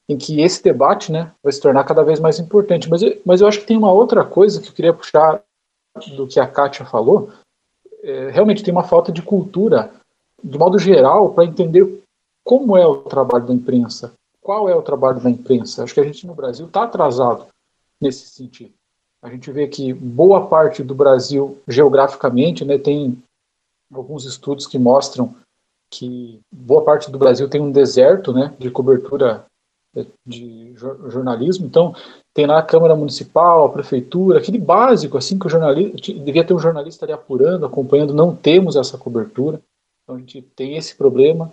[0.09, 2.88] em que esse debate né, vai se tornar cada vez mais importante.
[2.88, 5.42] Mas, mas eu acho que tem uma outra coisa que eu queria puxar
[6.16, 7.31] do que a Kátia falou.
[8.03, 9.92] É, realmente tem uma falta de cultura,
[10.42, 12.03] de modo geral, para entender
[12.42, 15.85] como é o trabalho da imprensa, qual é o trabalho da imprensa.
[15.85, 17.47] Acho que a gente no Brasil está atrasado
[18.01, 18.73] nesse sentido.
[19.21, 23.21] A gente vê que boa parte do Brasil, geograficamente, né, tem
[23.92, 25.35] alguns estudos que mostram
[25.90, 29.44] que boa parte do Brasil tem um deserto né, de cobertura
[30.27, 31.66] de jornalismo.
[31.66, 31.94] Então,
[32.35, 36.55] tem lá a Câmara Municipal, a Prefeitura, aquele básico, assim, que o jornalista, devia ter
[36.55, 39.61] um jornalista ali apurando, acompanhando, não temos essa cobertura.
[40.03, 41.53] Então, a gente tem esse problema.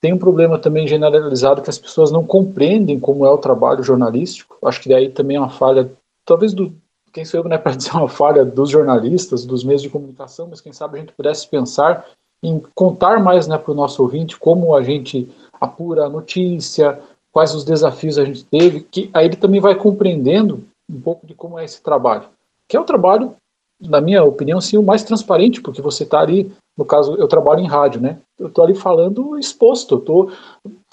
[0.00, 4.58] Tem um problema também generalizado que as pessoas não compreendem como é o trabalho jornalístico.
[4.64, 5.90] Acho que daí também é uma falha,
[6.24, 6.72] talvez do.
[7.12, 10.60] Quem sou eu, né, para dizer uma falha dos jornalistas, dos meios de comunicação, mas
[10.60, 12.06] quem sabe a gente pudesse pensar
[12.42, 15.28] em contar mais né, para o nosso ouvinte como a gente
[15.60, 17.00] apura a notícia,
[17.36, 21.34] quais os desafios a gente teve, que aí ele também vai compreendendo um pouco de
[21.34, 22.30] como é esse trabalho.
[22.66, 23.36] Que é um trabalho,
[23.78, 27.60] na minha opinião, sim, o mais transparente, porque você está ali, no caso, eu trabalho
[27.60, 28.18] em rádio, né?
[28.38, 30.32] Eu estou ali falando exposto, estou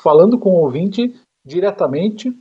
[0.01, 2.37] falando com o ouvinte diretamente,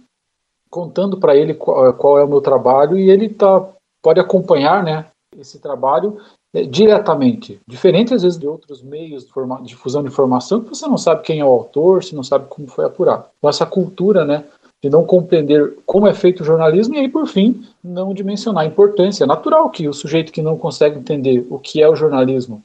[0.69, 3.69] contando para ele qual, qual, é o meu trabalho e ele tá,
[4.03, 5.07] pode acompanhar né,
[5.39, 6.21] esse trabalho
[6.55, 10.99] é, diretamente, diferente às vezes de outros meios de, difusão de informação, que você não
[10.99, 13.25] sabe quem é o autor, você não sabe como foi apurado.
[13.39, 14.45] Então, essa cultura, né,
[14.83, 18.67] de não compreender como é feito o jornalismo e aí, por fim, não dimensionar a
[18.67, 19.25] importância.
[19.25, 22.63] É natural que o sujeito que não consegue entender o que é o jornalismo,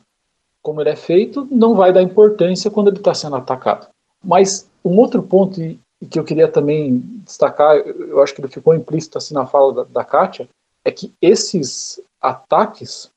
[0.63, 3.87] como ele é feito, não vai dar importância quando ele está sendo atacado.
[4.23, 5.61] Mas um outro ponto
[6.09, 9.83] que eu queria também destacar, eu acho que ele ficou implícito assim na fala da,
[9.83, 10.49] da Kátia,
[10.83, 13.09] é que esses ataques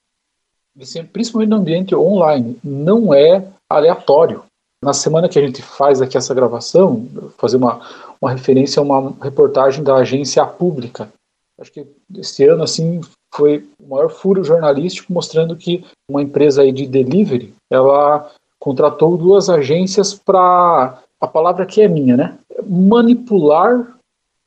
[1.12, 4.43] principalmente no ambiente online, não é aleatório.
[4.83, 7.81] Na semana que a gente faz aqui essa gravação, fazer uma,
[8.21, 11.12] uma referência a uma reportagem da agência pública.
[11.61, 13.01] Acho que esse ano assim
[13.35, 19.49] foi o maior furo jornalístico mostrando que uma empresa aí de delivery, ela contratou duas
[19.49, 22.38] agências para a palavra que é minha, né?
[22.66, 23.97] Manipular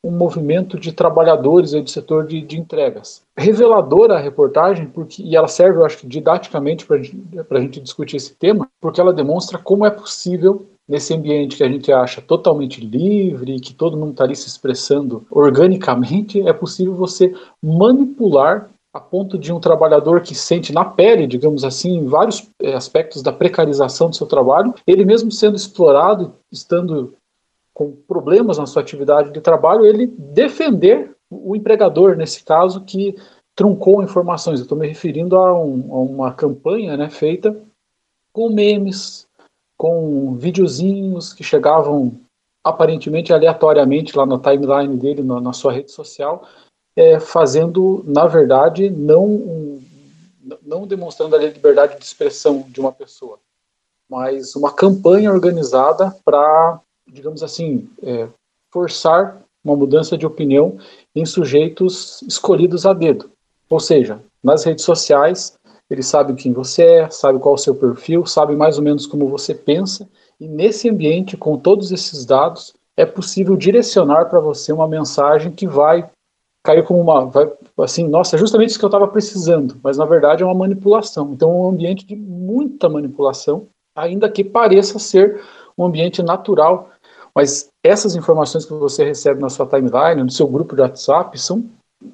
[0.04, 3.24] um movimento de trabalhadores do setor de, de entregas.
[3.38, 8.36] Reveladora a reportagem, porque, e ela serve, eu acho didaticamente para a gente discutir esse
[8.36, 13.60] tema, porque ela demonstra como é possível, nesse ambiente que a gente acha totalmente livre,
[13.62, 19.52] que todo mundo está ali se expressando organicamente, é possível você manipular a ponto de
[19.52, 24.28] um trabalhador que sente na pele, digamos assim, vários eh, aspectos da precarização do seu
[24.28, 27.16] trabalho, ele mesmo sendo explorado, estando
[27.74, 33.16] com problemas na sua atividade de trabalho, ele defender o empregador, nesse caso, que
[33.56, 34.60] truncou informações.
[34.60, 37.56] Eu estou me referindo a, um, a, uma campanha né, feita
[38.32, 39.28] com memes,
[39.78, 42.14] com videozinhos que chegavam
[42.64, 46.48] aparentemente aleatoriamente lá na timeline dele, na, na sua rede social,
[46.96, 49.82] é, fazendo, na verdade, não,
[50.62, 53.40] não demonstrando a liberdade de expressão de uma pessoa,
[54.10, 56.80] mas uma campanha organizada para,
[57.14, 58.28] digamos assim, é,
[58.72, 60.78] forçar uma mudança de opinião
[61.16, 63.30] em sujeitos escolhidos a dedo.
[63.70, 65.54] Ou seja, nas redes sociais,
[65.90, 69.30] ele sabe quem você é, sabe qual o seu perfil, sabe mais ou menos como
[69.30, 74.88] você pensa, e nesse ambiente, com todos esses dados, é possível direcionar para você uma
[74.88, 76.10] mensagem que vai
[76.66, 80.06] cair como uma, vai, assim, nossa, é justamente isso que eu estava precisando, mas na
[80.06, 81.32] verdade é uma manipulação.
[81.34, 85.42] Então, é um ambiente de muita manipulação, ainda que pareça ser
[85.78, 86.90] um ambiente natural,
[87.36, 91.66] mas essas informações que você recebe na sua timeline, no seu grupo de WhatsApp, são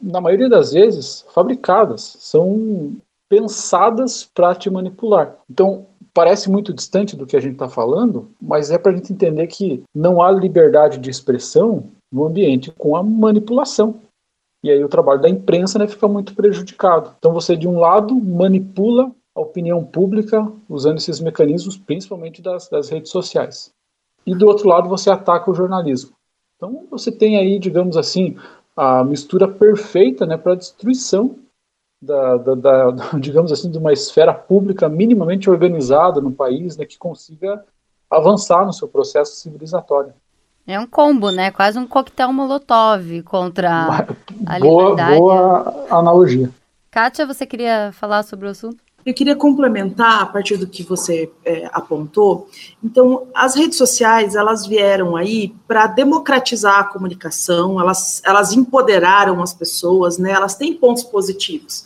[0.01, 2.95] na maioria das vezes, fabricadas, são
[3.27, 5.35] pensadas para te manipular.
[5.49, 9.13] Então, parece muito distante do que a gente está falando, mas é para a gente
[9.13, 14.01] entender que não há liberdade de expressão no ambiente com a manipulação.
[14.63, 17.15] E aí o trabalho da imprensa né, fica muito prejudicado.
[17.17, 22.89] Então você, de um lado, manipula a opinião pública usando esses mecanismos, principalmente das, das
[22.89, 23.71] redes sociais.
[24.25, 26.11] E do outro lado, você ataca o jornalismo.
[26.55, 28.37] Então você tem aí, digamos assim,
[28.75, 31.35] a mistura perfeita né, para a destruição
[32.01, 36.97] da, da, da, digamos assim, de uma esfera pública minimamente organizada no país, né, que
[36.97, 37.63] consiga
[38.09, 40.13] avançar no seu processo civilizatório.
[40.65, 41.49] É um combo, né?
[41.49, 44.05] Quase um coquetel molotov contra
[44.45, 45.17] a boa, liberdade.
[45.17, 46.51] Boa analogia.
[46.91, 48.77] Kátia, você queria falar sobre o assunto?
[49.05, 52.49] Eu queria complementar a partir do que você é, apontou.
[52.83, 59.53] Então, as redes sociais elas vieram aí para democratizar a comunicação, elas, elas empoderaram as
[59.53, 60.31] pessoas, né?
[60.31, 61.85] Elas têm pontos positivos.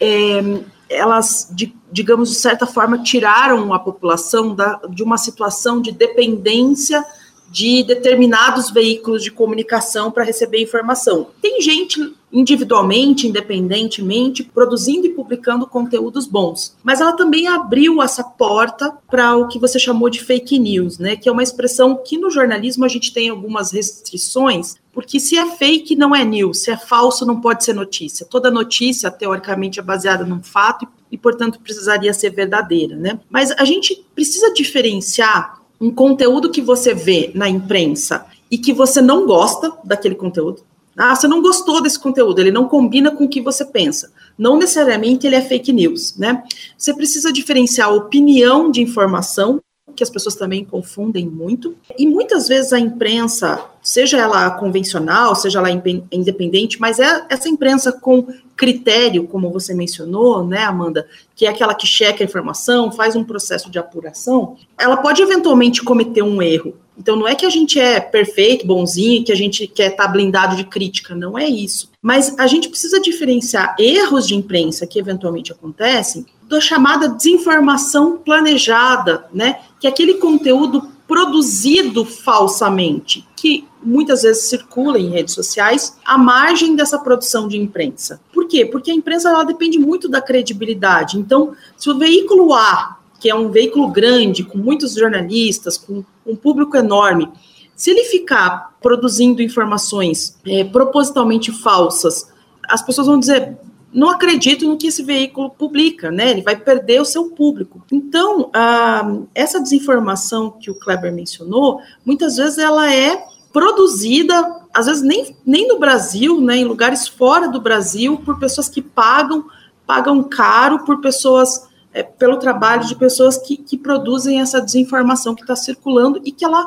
[0.00, 0.40] É,
[0.88, 7.04] elas, de, digamos de certa forma, tiraram a população da, de uma situação de dependência
[7.50, 11.28] de determinados veículos de comunicação para receber informação.
[11.40, 16.76] Tem gente individualmente, independentemente, produzindo e publicando conteúdos bons.
[16.82, 21.16] Mas ela também abriu essa porta para o que você chamou de fake news, né?
[21.16, 25.46] Que é uma expressão que no jornalismo a gente tem algumas restrições, porque se é
[25.56, 28.26] fake não é news, se é falso não pode ser notícia.
[28.26, 33.20] Toda notícia teoricamente é baseada num fato e, portanto, precisaria ser verdadeira, né?
[33.30, 39.00] Mas a gente precisa diferenciar um conteúdo que você vê na imprensa e que você
[39.00, 40.62] não gosta daquele conteúdo.
[40.96, 44.10] Ah, você não gostou desse conteúdo, ele não combina com o que você pensa.
[44.38, 46.42] Não necessariamente ele é fake news, né?
[46.76, 49.60] Você precisa diferenciar opinião de informação
[49.94, 51.74] que as pessoas também confundem muito.
[51.98, 57.90] E muitas vezes a imprensa, seja ela convencional, seja ela independente, mas é essa imprensa
[57.90, 63.16] com critério, como você mencionou, né, Amanda, que é aquela que checa a informação, faz
[63.16, 66.74] um processo de apuração, ela pode eventualmente cometer um erro.
[66.98, 70.08] Então não é que a gente é perfeito, bonzinho, que a gente quer estar tá
[70.08, 71.90] blindado de crítica, não é isso.
[72.00, 79.26] Mas a gente precisa diferenciar erros de imprensa que eventualmente acontecem da chamada desinformação planejada,
[79.32, 79.60] né?
[79.80, 86.74] Que é aquele conteúdo produzido falsamente, que muitas vezes circula em redes sociais, à margem
[86.74, 88.20] dessa produção de imprensa.
[88.32, 88.66] Por quê?
[88.66, 91.18] Porque a imprensa ela depende muito da credibilidade.
[91.18, 96.36] Então, se o veículo A, que é um veículo grande, com muitos jornalistas, com um
[96.36, 97.30] público enorme,
[97.74, 102.32] se ele ficar produzindo informações é, propositalmente falsas,
[102.68, 103.58] as pessoas vão dizer:
[103.92, 106.30] não acredito no que esse veículo publica, né?
[106.30, 107.84] Ele vai perder o seu público.
[107.92, 115.02] Então, a, essa desinformação que o Kleber mencionou, muitas vezes ela é produzida, às vezes
[115.02, 119.46] nem, nem no Brasil, né, em lugares fora do Brasil, por pessoas que pagam,
[119.86, 121.66] pagam caro por pessoas,
[121.96, 126.44] é, pelo trabalho de pessoas que, que produzem essa desinformação que está circulando e que
[126.44, 126.66] ela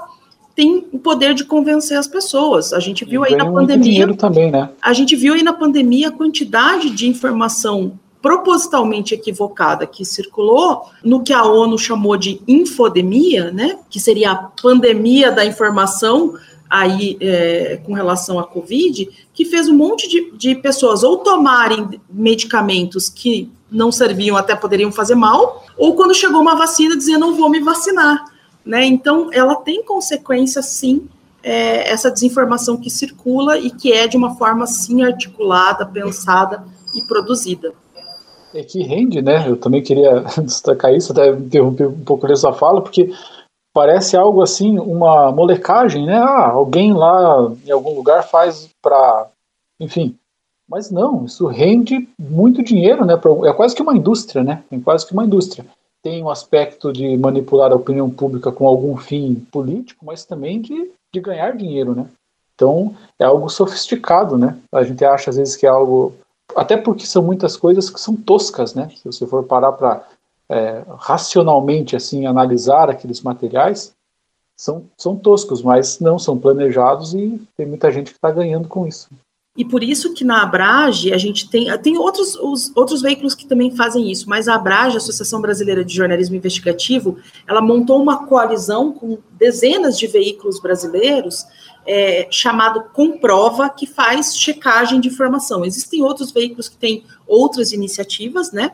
[0.55, 2.73] tem o poder de convencer as pessoas.
[2.73, 4.11] A gente viu aí na pandemia.
[4.15, 4.71] também, né?
[4.81, 11.21] A gente viu aí na pandemia a quantidade de informação propositalmente equivocada que circulou no
[11.21, 13.77] que a ONU chamou de infodemia, né?
[13.87, 16.33] Que seria a pandemia da informação
[16.69, 21.99] aí é, com relação à Covid, que fez um monte de, de pessoas ou tomarem
[22.09, 27.35] medicamentos que não serviam, até poderiam fazer mal, ou quando chegou uma vacina, dizer não
[27.35, 28.25] vou me vacinar.
[28.65, 28.85] Né?
[28.85, 31.07] Então, ela tem consequência, sim,
[31.41, 36.63] é, essa desinformação que circula e que é de uma forma, sim, articulada, pensada
[36.95, 37.73] e produzida.
[38.53, 39.47] É que rende, né?
[39.47, 43.11] Eu também queria destacar isso, até interromper um pouco nessa fala, porque
[43.79, 46.17] parece algo assim, uma molecagem, né?
[46.17, 49.29] Ah, alguém lá em algum lugar faz para,
[49.79, 50.17] enfim,
[50.67, 53.13] Mas não, isso rende muito dinheiro, né?
[53.45, 54.65] É quase que uma indústria, né?
[54.69, 55.65] É quase que uma indústria.
[56.03, 60.91] Tem um aspecto de manipular a opinião pública com algum fim político, mas também de,
[61.13, 62.05] de ganhar dinheiro, né?
[62.53, 64.57] Então é algo sofisticado, né?
[64.73, 66.13] A gente acha às vezes que é algo,
[66.53, 68.89] até porque são muitas coisas que são toscas, né?
[68.97, 70.05] Se você for parar para
[70.49, 73.93] é, racionalmente assim analisar aqueles materiais,
[74.57, 78.85] são, são toscos, mas não são planejados e tem muita gente que está ganhando com
[78.85, 79.07] isso.
[79.55, 83.45] E por isso que na Abrage a gente tem, tem outros, os, outros veículos que
[83.45, 88.25] também fazem isso, mas a Abrage, a Associação Brasileira de Jornalismo Investigativo, ela montou uma
[88.25, 91.45] coalizão com dezenas de veículos brasileiros
[91.85, 95.65] é, chamado Comprova, que faz checagem de informação.
[95.65, 98.73] Existem outros veículos que têm outras iniciativas, né?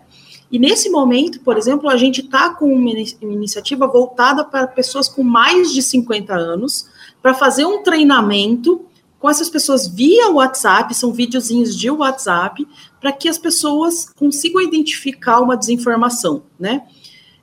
[0.52, 2.90] E nesse momento, por exemplo, a gente está com uma
[3.22, 6.88] iniciativa voltada para pessoas com mais de 50 anos,
[7.22, 8.86] para fazer um treinamento
[9.20, 12.68] com essas pessoas via WhatsApp, são videozinhos de WhatsApp,
[13.02, 16.84] para que as pessoas consigam identificar uma desinformação, né?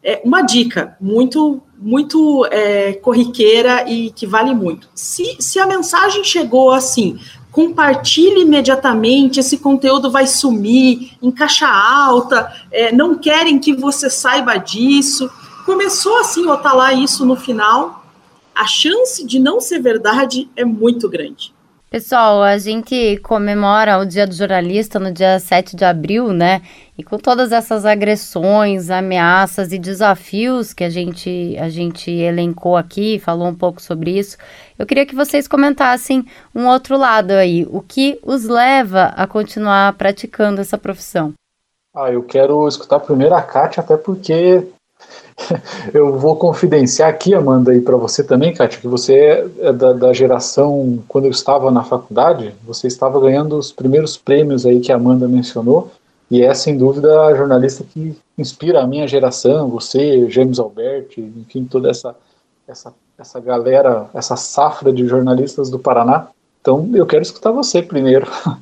[0.04, 4.88] É uma dica muito, muito é, corriqueira e que vale muito.
[4.94, 7.18] Se, se a mensagem chegou assim,
[7.52, 14.56] compartilhe imediatamente, esse conteúdo vai sumir em caixa alta, é, não querem que você saiba
[14.56, 15.30] disso.
[15.66, 18.04] Começou assim, ou tá isso no final,
[18.54, 21.54] a chance de não ser verdade é muito grande.
[21.90, 26.62] Pessoal, a gente comemora o Dia do Jornalista no dia 7 de abril, né?
[26.96, 33.18] E com todas essas agressões, ameaças e desafios que a gente, a gente elencou aqui,
[33.18, 34.36] falou um pouco sobre isso,
[34.78, 36.24] eu queria que vocês comentassem
[36.54, 37.66] um outro lado aí.
[37.70, 41.32] O que os leva a continuar praticando essa profissão?
[41.94, 44.66] Ah, eu quero escutar primeiro a Kátia, até porque
[45.94, 50.12] eu vou confidenciar aqui, Amanda, e para você também, Kátia, que você é da, da,
[50.12, 54.96] geração, quando eu estava na faculdade, você estava ganhando os primeiros prêmios aí que a
[54.96, 55.90] Amanda mencionou,
[56.32, 61.66] e é sem dúvida a jornalista que inspira a minha geração, você, James Alberti, enfim,
[61.66, 62.16] toda essa,
[62.66, 66.28] essa, essa galera, essa safra de jornalistas do Paraná.
[66.58, 68.26] Então eu quero escutar você primeiro.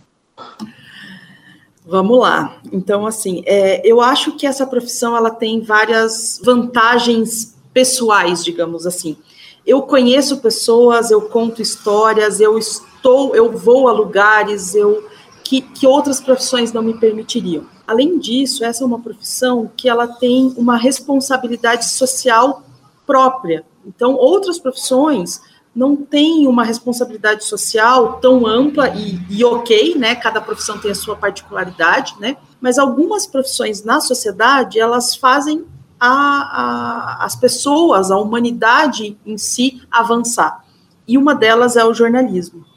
[1.87, 2.61] Vamos lá.
[2.73, 9.17] Então, assim, é, eu acho que essa profissão ela tem várias vantagens pessoais, digamos assim.
[9.65, 15.09] Eu conheço pessoas, eu conto histórias, eu estou, eu vou a lugares, eu
[15.51, 17.67] que, que outras profissões não me permitiriam.
[17.85, 22.63] Além disso, essa é uma profissão que ela tem uma responsabilidade social
[23.05, 23.65] própria.
[23.85, 25.41] Então, outras profissões
[25.75, 30.15] não tem uma responsabilidade social tão ampla e, e, ok, né?
[30.15, 32.37] Cada profissão tem a sua particularidade, né?
[32.61, 35.65] Mas algumas profissões na sociedade elas fazem
[35.99, 40.65] a, a, as pessoas, a humanidade em si avançar.
[41.09, 42.70] E uma delas é o jornalismo.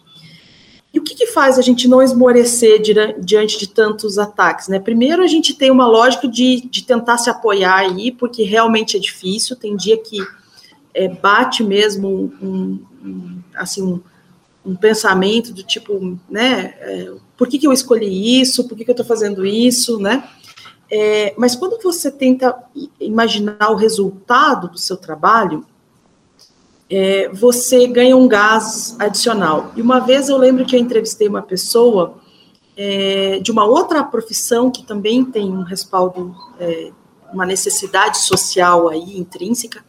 [0.93, 2.79] E o que, que faz a gente não esmorecer
[3.19, 4.67] diante de tantos ataques?
[4.67, 4.79] Né?
[4.79, 8.99] Primeiro, a gente tem uma lógica de, de tentar se apoiar aí, porque realmente é
[8.99, 9.55] difícil.
[9.55, 10.19] Tem dia que
[10.93, 14.01] é, bate mesmo um, um assim, um,
[14.63, 18.91] um, pensamento do tipo, né, é, por que, que eu escolhi isso, por que, que
[18.91, 20.23] eu estou fazendo isso, né?
[20.91, 22.55] É, mas quando você tenta
[22.99, 25.65] imaginar o resultado do seu trabalho,
[26.89, 29.71] é, você ganha um gás adicional.
[29.75, 32.15] E uma vez eu lembro que eu entrevistei uma pessoa
[32.75, 36.91] é, de uma outra profissão que também tem um respaldo, é,
[37.31, 39.83] uma necessidade social aí intrínseca,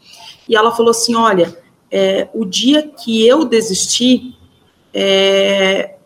[0.49, 1.57] e ela falou assim: olha,
[1.90, 4.36] é, o dia que eu desisti,
[4.92, 5.97] é,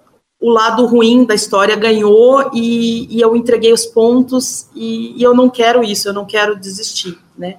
[0.41, 5.35] o lado ruim da história ganhou e, e eu entreguei os pontos e, e, eu
[5.35, 7.57] não quero isso, eu não quero desistir, né?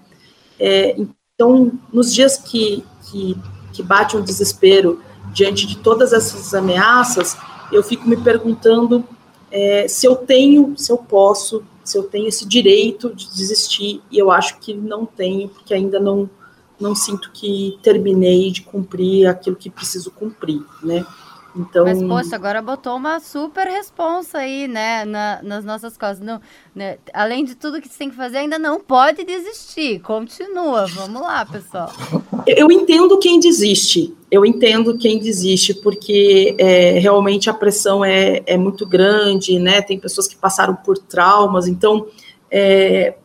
[0.58, 0.96] É,
[1.40, 3.34] então, nos dias que, que,
[3.72, 5.02] que bate um desespero
[5.34, 7.38] diante de todas essas ameaças,
[7.72, 9.06] eu fico me perguntando
[9.50, 14.18] é, se eu tenho, se eu posso, se eu tenho esse direito de desistir, e
[14.18, 16.30] eu acho que não tenho, porque ainda não,
[16.78, 21.06] não sinto que terminei de cumprir aquilo que preciso cumprir, né?
[21.56, 21.86] Então...
[21.86, 26.20] Mas, poxa, agora botou uma super responsa aí, né, na, nas nossas costas.
[26.20, 26.40] Não,
[26.76, 30.00] né, além de tudo que você tem que fazer, ainda não pode desistir.
[30.00, 30.86] Continua.
[30.88, 31.92] Vamos lá, pessoal.
[32.46, 34.16] Eu entendo quem desiste.
[34.32, 39.82] Eu entendo quem desiste, porque é, realmente a pressão é, é muito grande, né?
[39.82, 42.06] Tem pessoas que passaram por traumas, então
[42.52, 43.16] é,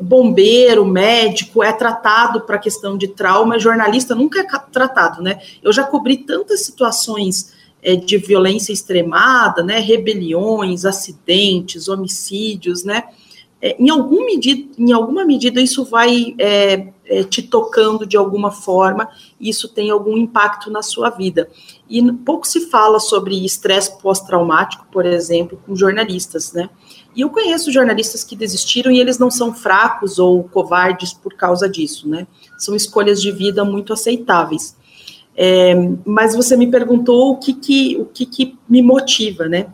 [0.00, 5.40] bombeiro, médico é tratado para questão de trauma, jornalista nunca é tratado, né?
[5.62, 7.52] Eu já cobri tantas situações
[7.82, 9.78] é, de violência extremada, né?
[9.78, 13.04] Rebeliões, acidentes, homicídios, né?
[13.64, 18.50] é, em, algum medida, em alguma medida isso vai é, é, te tocando de alguma
[18.50, 19.08] forma,
[19.40, 21.48] isso tem algum impacto na sua vida.
[21.88, 26.68] E pouco se fala sobre estresse pós-traumático, por exemplo, com jornalistas, né?
[27.14, 31.68] E eu conheço jornalistas que desistiram e eles não são fracos ou covardes por causa
[31.68, 32.26] disso, né?
[32.58, 34.76] São escolhas de vida muito aceitáveis.
[35.36, 39.66] É, mas você me perguntou o que, que, o que, que me motiva, né?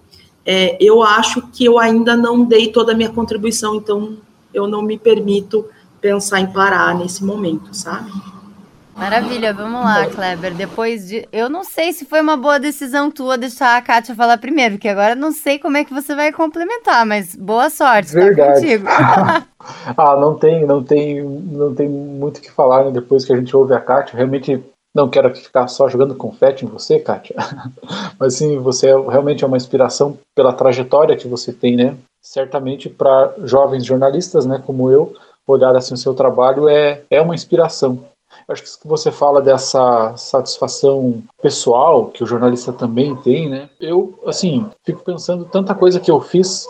[0.44, 4.16] É, eu acho que eu ainda não dei toda a minha contribuição, então
[4.52, 5.66] eu não me permito
[6.00, 8.10] pensar em parar nesse momento, sabe?
[9.00, 10.54] Maravilha, vamos lá, Kleber.
[10.54, 11.26] Depois de.
[11.32, 14.90] Eu não sei se foi uma boa decisão tua deixar a Kátia falar primeiro, porque
[14.90, 18.78] agora não sei como é que você vai complementar, mas boa sorte, tá Verdade.
[18.78, 19.46] tá
[19.96, 23.36] ah, não tem, não tem, não tem muito o que falar né, depois que a
[23.36, 24.18] gente ouve a Kátia.
[24.18, 24.62] Realmente
[24.94, 27.36] não quero ficar só jogando confete em você, Kátia,
[28.20, 31.96] mas sim, você é, realmente é uma inspiração pela trajetória que você tem, né?
[32.20, 35.14] Certamente para jovens jornalistas, né, como eu,
[35.46, 38.04] olhar assim o seu trabalho é, é uma inspiração.
[38.50, 43.70] Acho que você fala dessa satisfação pessoal que o jornalista também tem, né?
[43.80, 46.66] Eu, assim, fico pensando tanta coisa que eu fiz.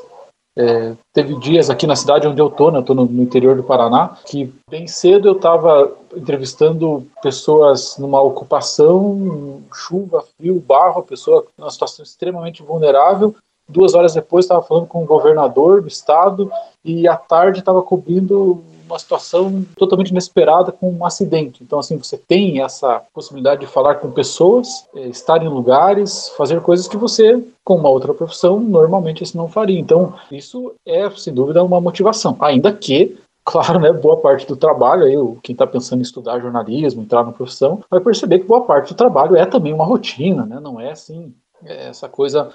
[0.59, 2.81] É, teve dias aqui na cidade onde eu tô, né?
[2.81, 8.21] Eu tô no, no interior do Paraná, que bem cedo eu estava entrevistando pessoas numa
[8.21, 13.35] ocupação, chuva, frio, barro, a pessoa numa situação extremamente vulnerável.
[13.67, 16.53] Duas horas depois estava falando com o governador do estado
[16.85, 21.63] e à tarde estava cobrindo uma situação totalmente inesperada com um acidente.
[21.63, 26.61] Então, assim, você tem essa possibilidade de falar com pessoas, é, estar em lugares, fazer
[26.61, 29.79] coisas que você, com uma outra profissão, normalmente assim não faria.
[29.79, 32.37] Então, isso é, sem dúvida, uma motivação.
[32.41, 37.03] Ainda que claro, né, boa parte do trabalho, aí, quem está pensando em estudar jornalismo,
[37.03, 40.61] entrar na profissão, vai perceber que boa parte do trabalho é também uma rotina, né,
[40.61, 41.35] não é assim
[41.65, 42.53] essa coisa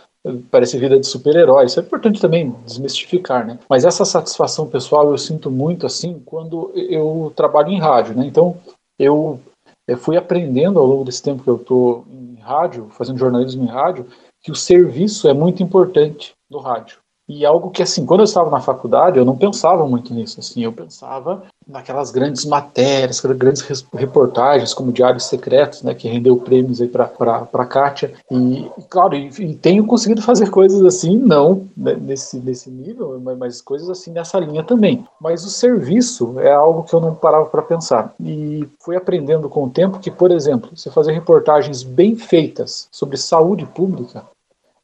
[0.49, 1.65] parece vida de super-herói.
[1.65, 3.59] Isso é importante também desmistificar, né?
[3.69, 8.25] Mas essa satisfação pessoal eu sinto muito assim quando eu trabalho em rádio, né?
[8.25, 8.57] Então
[8.99, 9.39] eu,
[9.87, 13.67] eu fui aprendendo ao longo desse tempo que eu estou em rádio, fazendo jornalismo em
[13.67, 14.07] rádio,
[14.41, 16.97] que o serviço é muito importante no rádio.
[17.27, 20.63] E algo que, assim, quando eu estava na faculdade, eu não pensava muito nisso, assim,
[20.63, 26.87] eu pensava naquelas grandes matérias, grandes reportagens, como Diários Secretos, né, que rendeu prêmios aí
[26.87, 27.09] para
[27.51, 32.69] a Kátia, e, claro, e, e, tenho conseguido fazer coisas assim, não né, nesse, nesse
[32.69, 35.07] nível, mas, mas, coisas assim nessa linha também.
[35.19, 39.63] Mas o serviço é algo que eu não parava para pensar, e fui aprendendo com
[39.63, 44.23] o tempo que, por exemplo, se fazer reportagens bem feitas sobre saúde pública,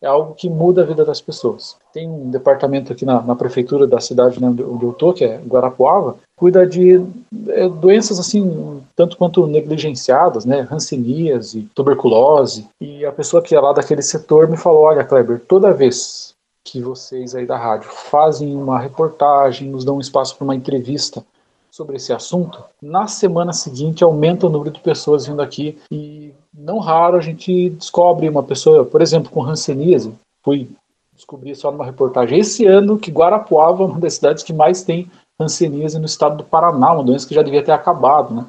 [0.01, 1.77] é algo que muda a vida das pessoas.
[1.93, 5.37] Tem um departamento aqui na, na prefeitura da cidade né, onde, eu estou, que é
[5.37, 7.05] Guarapuava, cuida de
[7.49, 12.67] é, doenças assim, tanto quanto negligenciadas, né, hanseníase, tuberculose.
[12.79, 16.33] E a pessoa que é lá daquele setor me falou: olha, Kleber, toda vez
[16.63, 21.23] que vocês aí da rádio fazem uma reportagem, nos dão um espaço para uma entrevista
[21.71, 26.79] sobre esse assunto, na semana seguinte aumenta o número de pessoas vindo aqui e não
[26.79, 30.69] raro a gente descobre uma pessoa, por exemplo, com hanseníase, fui
[31.13, 35.09] descobrir só numa reportagem esse ano que Guarapuava é uma das cidades que mais tem
[35.39, 38.45] hanseníase no estado do Paraná, uma doença que já devia ter acabado, né?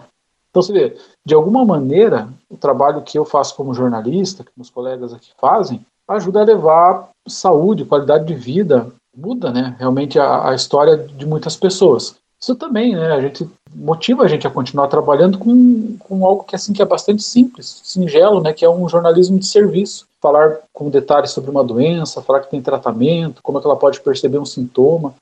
[0.51, 4.69] Então você vê, de alguma maneira, o trabalho que eu faço como jornalista, que meus
[4.69, 10.55] colegas aqui fazem, ajuda a levar saúde, qualidade de vida, muda, né, realmente a, a
[10.55, 12.17] história de muitas pessoas.
[12.41, 16.55] Isso também, né, a gente motiva a gente a continuar trabalhando com, com algo que
[16.55, 20.07] assim que é bastante simples, singelo, né, que é um jornalismo de serviço.
[20.21, 24.01] Falar com detalhes sobre uma doença, falar que tem tratamento, como é que ela pode
[24.01, 25.15] perceber um sintoma.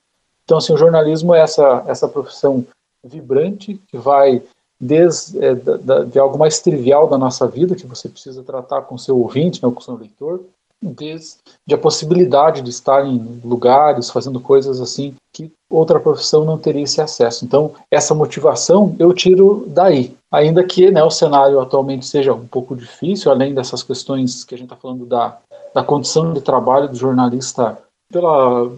[0.45, 2.67] Então, assim, o jornalismo é essa, essa profissão
[3.03, 4.43] vibrante que vai
[4.79, 9.19] desde é, de algo mais trivial da nossa vida, que você precisa tratar com seu
[9.19, 10.41] ouvinte, né, com seu leitor,
[10.83, 11.39] desde
[11.73, 17.01] a possibilidade de estar em lugares fazendo coisas assim que outra profissão não teria esse
[17.01, 17.45] acesso.
[17.45, 20.17] Então, essa motivação eu tiro daí.
[20.33, 24.59] Ainda que né, o cenário atualmente seja um pouco difícil, além dessas questões que a
[24.59, 25.39] gente está falando da,
[25.75, 27.79] da condição de trabalho do jornalista,
[28.11, 28.71] pela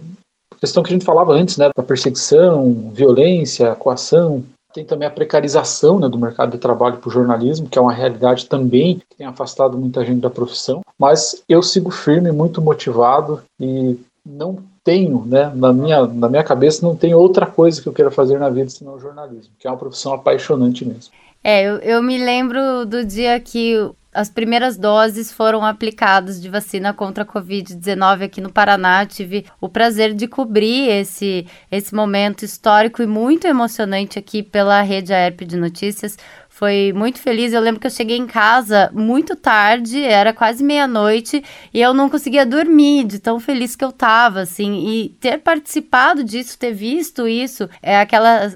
[0.59, 4.43] questão que a gente falava antes, né, da perseguição, violência, coação,
[4.73, 7.93] tem também a precarização né, do mercado de trabalho para o jornalismo, que é uma
[7.93, 10.81] realidade também que tem afastado muita gente da profissão.
[10.97, 16.85] Mas eu sigo firme, muito motivado e não tenho, né, na minha, na minha cabeça,
[16.85, 19.71] não tem outra coisa que eu queira fazer na vida senão o jornalismo, que é
[19.71, 21.13] uma profissão apaixonante mesmo.
[21.43, 23.77] É, eu, eu me lembro do dia que
[24.13, 29.05] as primeiras doses foram aplicadas de vacina contra a Covid-19 aqui no Paraná.
[29.05, 35.13] Tive o prazer de cobrir esse, esse momento histórico e muito emocionante aqui pela Rede
[35.13, 36.17] AERP de Notícias.
[36.47, 37.51] foi muito feliz.
[37.51, 41.43] Eu lembro que eu cheguei em casa muito tarde, era quase meia-noite,
[41.73, 44.87] e eu não conseguia dormir de tão feliz que eu tava, assim.
[44.87, 48.53] E ter participado disso, ter visto isso, é aquela.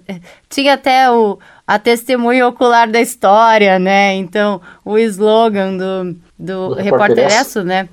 [0.48, 4.16] Tinha até o a testemunha ocular da história, né?
[4.16, 7.90] Então, o slogan do, do, do Repórter Esso, né?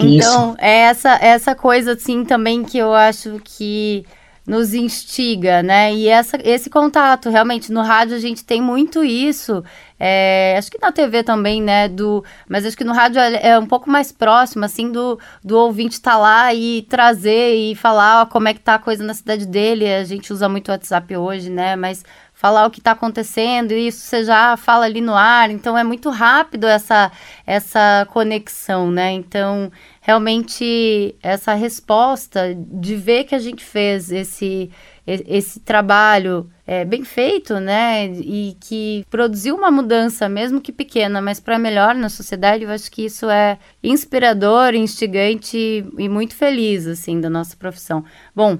[0.00, 0.56] Então, Isso.
[0.58, 4.06] é essa, essa coisa, assim, também que eu acho que
[4.48, 5.92] nos instiga, né?
[5.92, 9.62] E essa, esse contato, realmente, no rádio a gente tem muito isso.
[10.00, 11.86] É, acho que na TV também, né?
[11.86, 15.58] Do, mas acho que no rádio é, é um pouco mais próximo, assim, do, do
[15.58, 19.04] ouvinte estar tá lá e trazer e falar ó, como é que tá a coisa
[19.04, 19.86] na cidade dele.
[19.86, 21.76] A gente usa muito o WhatsApp hoje, né?
[21.76, 22.02] Mas
[22.38, 25.82] falar o que está acontecendo, e isso você já fala ali no ar, então é
[25.82, 27.10] muito rápido essa,
[27.44, 29.10] essa conexão, né?
[29.10, 34.70] Então, realmente, essa resposta de ver que a gente fez esse,
[35.04, 38.06] esse trabalho é, bem feito, né?
[38.06, 42.88] E que produziu uma mudança, mesmo que pequena, mas para melhor na sociedade, eu acho
[42.88, 48.04] que isso é inspirador, instigante e muito feliz, assim, da nossa profissão.
[48.32, 48.58] Bom,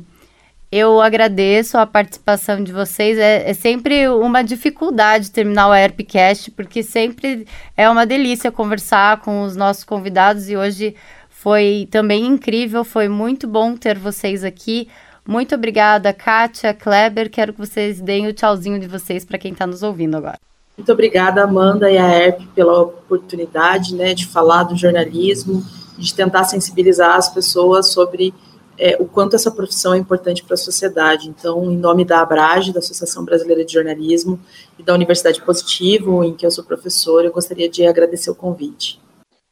[0.71, 3.19] eu agradeço a participação de vocês.
[3.19, 7.47] É, é, sempre uma dificuldade terminar o Airpcast, porque sempre
[7.77, 10.95] é uma delícia conversar com os nossos convidados e hoje
[11.31, 14.89] foi também incrível, foi muito bom ter vocês aqui.
[15.27, 17.31] Muito obrigada, Kátia, Kleber.
[17.31, 20.39] Quero que vocês deem o tchauzinho de vocês para quem está nos ouvindo agora.
[20.77, 25.65] Muito obrigada, Amanda e a ERP, pela oportunidade né, de falar do jornalismo,
[25.99, 28.33] de tentar sensibilizar as pessoas sobre
[28.79, 31.29] é, o quanto essa profissão é importante para a sociedade.
[31.29, 34.39] Então, em nome da Abrage, da Associação Brasileira de Jornalismo,
[34.79, 39.01] e da Universidade Positivo, em que eu sou professor, eu gostaria de agradecer o convite.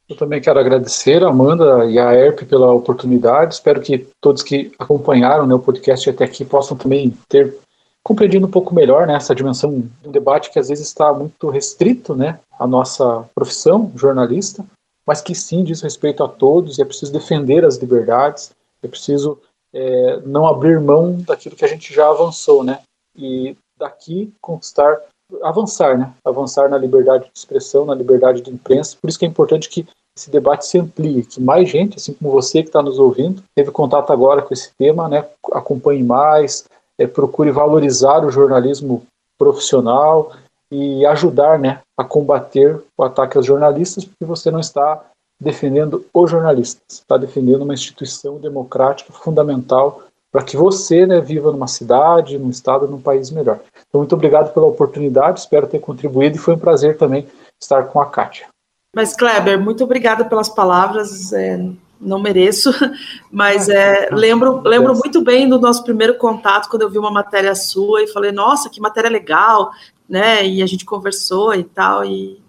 [0.08, 3.54] Eu também quero agradecer a Amanda e a ERP pela oportunidade.
[3.54, 7.58] Espero que todos que acompanharam né, o podcast até aqui possam também ter
[8.04, 11.50] compreendido um pouco melhor né, essa dimensão de um debate que às vezes está muito
[11.50, 14.64] restrito né, à nossa profissão, jornalista,
[15.04, 18.52] mas que sim diz respeito a todos e é preciso defender as liberdades,
[18.82, 19.38] é preciso
[19.72, 22.80] é, não abrir mão daquilo que a gente já avançou, né?
[23.16, 24.98] E daqui conquistar,
[25.42, 26.12] avançar, né?
[26.24, 28.96] Avançar na liberdade de expressão, na liberdade de imprensa.
[29.00, 32.30] Por isso que é importante que esse debate se amplie, que mais gente, assim como
[32.30, 35.28] você que está nos ouvindo, teve contato agora com esse tema, né?
[35.52, 36.64] Acompanhe mais,
[36.98, 39.06] é, procure valorizar o jornalismo
[39.38, 40.32] profissional
[40.70, 45.04] e ajudar, né, a combater o ataque aos jornalistas, porque você não está
[45.40, 51.66] defendendo os jornalistas, está defendendo uma instituição democrática fundamental para que você né, viva numa
[51.66, 53.60] cidade, num estado, num país melhor.
[53.88, 57.26] Então, muito obrigado pela oportunidade, espero ter contribuído e foi um prazer também
[57.60, 58.46] estar com a Kátia.
[58.94, 61.32] Mas, Kleber, muito obrigada pelas palavras.
[61.32, 61.58] É,
[62.00, 62.70] não mereço,
[63.30, 67.54] mas é, lembro, lembro muito bem do nosso primeiro contato quando eu vi uma matéria
[67.54, 69.70] sua e falei, nossa, que matéria legal,
[70.08, 70.46] né?
[70.46, 72.40] E a gente conversou e tal, e,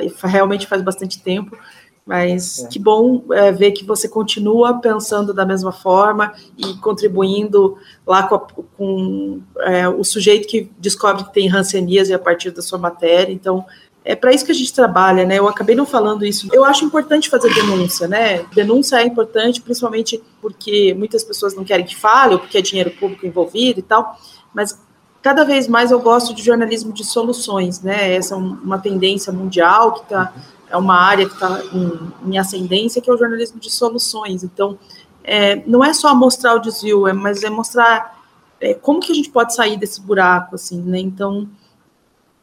[0.00, 1.56] e realmente faz bastante tempo.
[2.06, 2.68] Mas é.
[2.68, 8.34] que bom é, ver que você continua pensando da mesma forma e contribuindo lá com,
[8.34, 8.40] a,
[8.76, 13.32] com é, o sujeito que descobre que tem rancenias a partir da sua matéria.
[13.32, 13.64] Então,
[14.04, 15.38] é para isso que a gente trabalha, né?
[15.38, 16.46] Eu acabei não falando isso.
[16.52, 18.44] Eu acho importante fazer denúncia, né?
[18.54, 22.90] Denúncia é importante, principalmente porque muitas pessoas não querem que fale, ou porque é dinheiro
[22.90, 24.18] público envolvido e tal.
[24.52, 24.78] Mas
[25.22, 28.14] cada vez mais eu gosto de jornalismo de soluções, né?
[28.14, 30.34] Essa é uma tendência mundial que está
[30.74, 34.42] é uma área que está em, em, ascendência, que é o jornalismo de soluções.
[34.42, 34.76] Então,
[35.22, 38.24] é, não é só mostrar o desvio, é, mas é mostrar
[38.60, 40.98] é, como que a gente pode sair desse buraco, assim, né?
[40.98, 41.48] Então,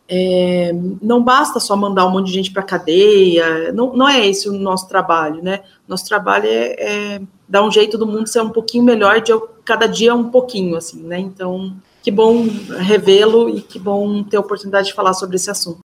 [0.07, 4.47] é, não basta só mandar um monte de gente para cadeia, não, não é esse
[4.47, 5.61] o nosso trabalho, né?
[5.85, 9.33] Nosso trabalho é, é dar um jeito do mundo ser um pouquinho melhor, de
[9.65, 11.19] cada dia um pouquinho, assim, né?
[11.19, 12.47] Então, que bom
[12.79, 15.79] revê-lo e que bom ter a oportunidade de falar sobre esse assunto.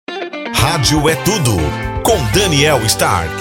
[0.54, 3.34] Rádio é tudo com Daniel Stark.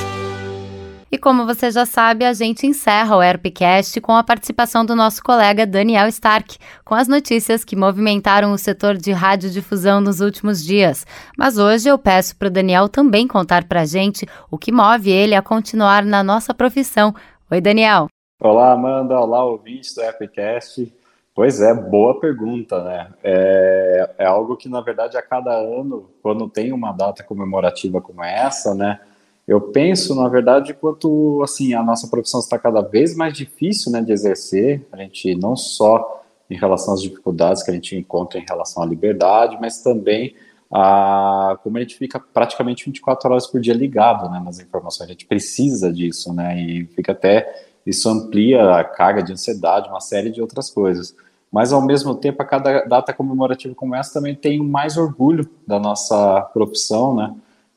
[1.12, 5.22] E como você já sabe, a gente encerra o Airpcast com a participação do nosso
[5.22, 11.06] colega Daniel Stark, com as notícias que movimentaram o setor de radiodifusão nos últimos dias.
[11.36, 15.10] Mas hoje eu peço para o Daniel também contar para a gente o que move
[15.10, 17.14] ele a continuar na nossa profissão.
[17.50, 18.08] Oi, Daniel.
[18.40, 19.20] Olá, Amanda.
[19.20, 20.90] Olá, ouvintes do Airpcast.
[21.34, 23.12] Pois é, boa pergunta, né?
[23.22, 28.22] É, é, algo que, na verdade, a cada ano, quando tem uma data comemorativa como
[28.22, 29.00] essa, né?
[29.46, 34.00] Eu penso, na verdade, quanto assim a nossa profissão está cada vez mais difícil, né,
[34.00, 34.86] de exercer.
[34.92, 38.86] A gente não só em relação às dificuldades que a gente encontra em relação à
[38.86, 40.34] liberdade, mas também
[40.72, 45.08] a como a gente fica praticamente 24 horas por dia ligado, né, nas informações.
[45.08, 46.58] A gente precisa disso, né?
[46.58, 51.14] E fica até isso amplia a carga de ansiedade, uma série de outras coisas.
[51.54, 55.78] mas ao mesmo tempo, a cada data comemorativa como essa também tem mais orgulho da
[55.78, 57.32] nossa profissão, né?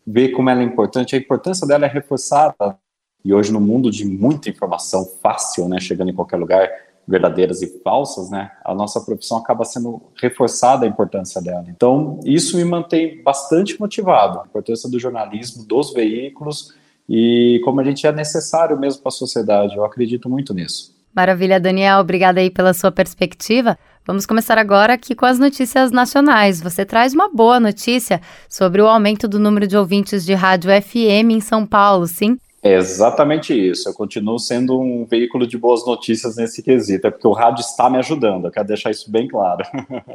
[0.06, 2.76] Ver como ela é importante, a importância dela é reforçada.
[3.24, 6.68] E hoje, no mundo de muita informação fácil, né, chegando em qualquer lugar,
[7.08, 11.66] verdadeiras e falsas, né, a nossa profissão acaba sendo reforçada a importância dela.
[11.68, 16.74] Então, isso me mantém bastante motivado, a importância do jornalismo, dos veículos
[17.10, 19.76] e como a gente é necessário mesmo para a sociedade.
[19.76, 20.96] Eu acredito muito nisso.
[21.16, 22.00] Maravilha, Daniel.
[22.00, 23.78] Obrigada aí pela sua perspectiva.
[24.06, 26.62] Vamos começar agora aqui com as notícias nacionais.
[26.62, 31.32] Você traz uma boa notícia sobre o aumento do número de ouvintes de rádio FM
[31.32, 32.38] em São Paulo, sim?
[32.68, 33.88] É exatamente isso.
[33.88, 37.90] Eu continuo sendo um veículo de boas notícias nesse quesito, é porque o rádio está
[37.90, 39.64] me ajudando, eu quero deixar isso bem claro.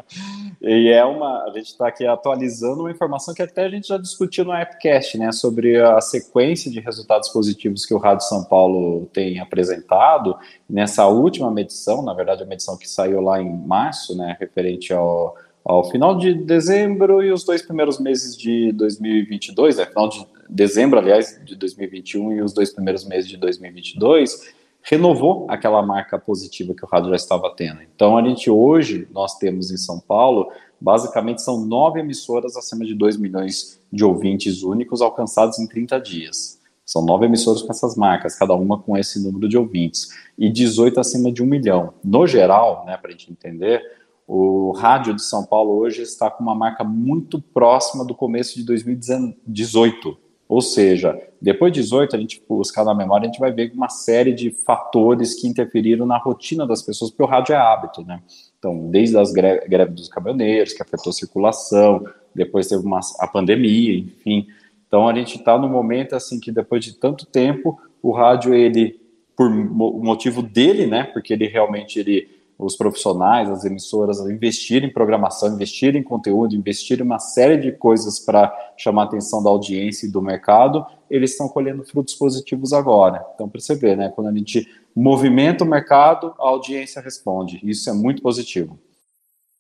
[0.61, 1.45] e é uma.
[1.45, 5.17] A gente está aqui atualizando uma informação que até a gente já discutiu no Appcast,
[5.17, 5.33] né?
[5.33, 10.37] Sobre a sequência de resultados positivos que o Rádio São Paulo tem apresentado.
[10.69, 14.37] Nessa última medição, na verdade, a medição que saiu lá em março, né?
[14.39, 15.35] Referente ao
[15.65, 20.99] ao final de dezembro e os dois primeiros meses de 2022, né, final de dezembro,
[20.99, 26.85] aliás, de 2021 e os dois primeiros meses de 2022, renovou aquela marca positiva que
[26.85, 27.81] o rádio já estava tendo.
[27.83, 30.51] Então, a gente hoje, nós temos em São Paulo,
[30.81, 36.61] basicamente são nove emissoras acima de 2 milhões de ouvintes únicos alcançados em 30 dias.
[36.85, 40.99] São nove emissoras com essas marcas, cada uma com esse número de ouvintes, e 18
[40.99, 41.95] acima de um milhão.
[42.03, 43.81] No geral, né, para a gente entender,
[44.27, 48.65] o rádio de São Paulo hoje está com uma marca muito próxima do começo de
[48.65, 50.19] 2018.
[50.53, 53.89] Ou seja, depois de 18, a gente buscar na memória, a gente vai ver uma
[53.89, 58.23] série de fatores que interferiram na rotina das pessoas, porque o rádio é hábito, né?
[58.59, 63.27] Então, desde as greves greve dos caminhoneiros, que afetou a circulação, depois teve uma, a
[63.27, 64.47] pandemia, enfim.
[64.87, 69.01] Então, a gente está no momento, assim, que depois de tanto tempo, o rádio, ele,
[69.35, 71.05] por motivo dele, né?
[71.05, 72.29] Porque ele realmente, ele
[72.65, 77.57] os profissionais, as emissoras a investir em programação, investir em conteúdo, investir em uma série
[77.57, 82.15] de coisas para chamar a atenção da audiência e do mercado, eles estão colhendo frutos
[82.15, 83.25] positivos agora.
[83.35, 87.61] Então, ver, né, quando a gente movimenta o mercado, a audiência responde.
[87.63, 88.79] Isso é muito positivo.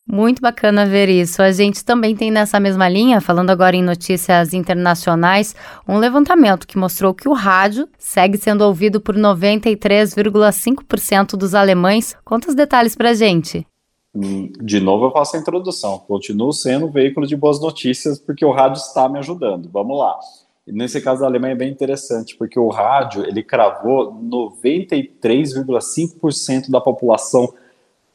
[0.07, 1.40] Muito bacana ver isso.
[1.40, 5.55] A gente também tem nessa mesma linha, falando agora em notícias internacionais,
[5.88, 12.16] um levantamento que mostrou que o rádio segue sendo ouvido por 93,5% dos alemães.
[12.24, 13.64] Conta os detalhes pra gente.
[14.14, 16.00] Hum, de novo, eu faço a introdução.
[16.00, 19.70] Continuo sendo um veículo de boas notícias porque o rádio está me ajudando.
[19.70, 20.18] Vamos lá.
[20.66, 27.53] Nesse caso da Alemanha é bem interessante, porque o rádio ele cravou 93,5% da população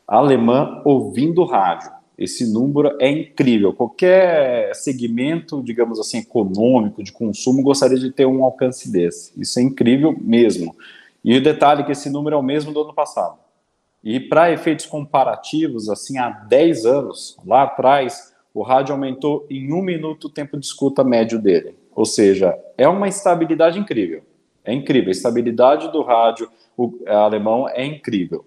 [0.07, 1.91] alemã ouvindo rádio.
[2.17, 3.73] Esse número é incrível.
[3.73, 9.39] Qualquer segmento, digamos assim, econômico, de consumo, gostaria de ter um alcance desse.
[9.39, 10.75] Isso é incrível mesmo.
[11.23, 13.37] E o detalhe é que esse número é o mesmo do ano passado.
[14.03, 19.81] E para efeitos comparativos, assim, há 10 anos, lá atrás, o rádio aumentou em um
[19.81, 21.75] minuto o tempo de escuta médio dele.
[21.95, 24.23] Ou seja, é uma estabilidade incrível.
[24.63, 25.09] É incrível.
[25.09, 28.43] A estabilidade do rádio, o alemão é incrível.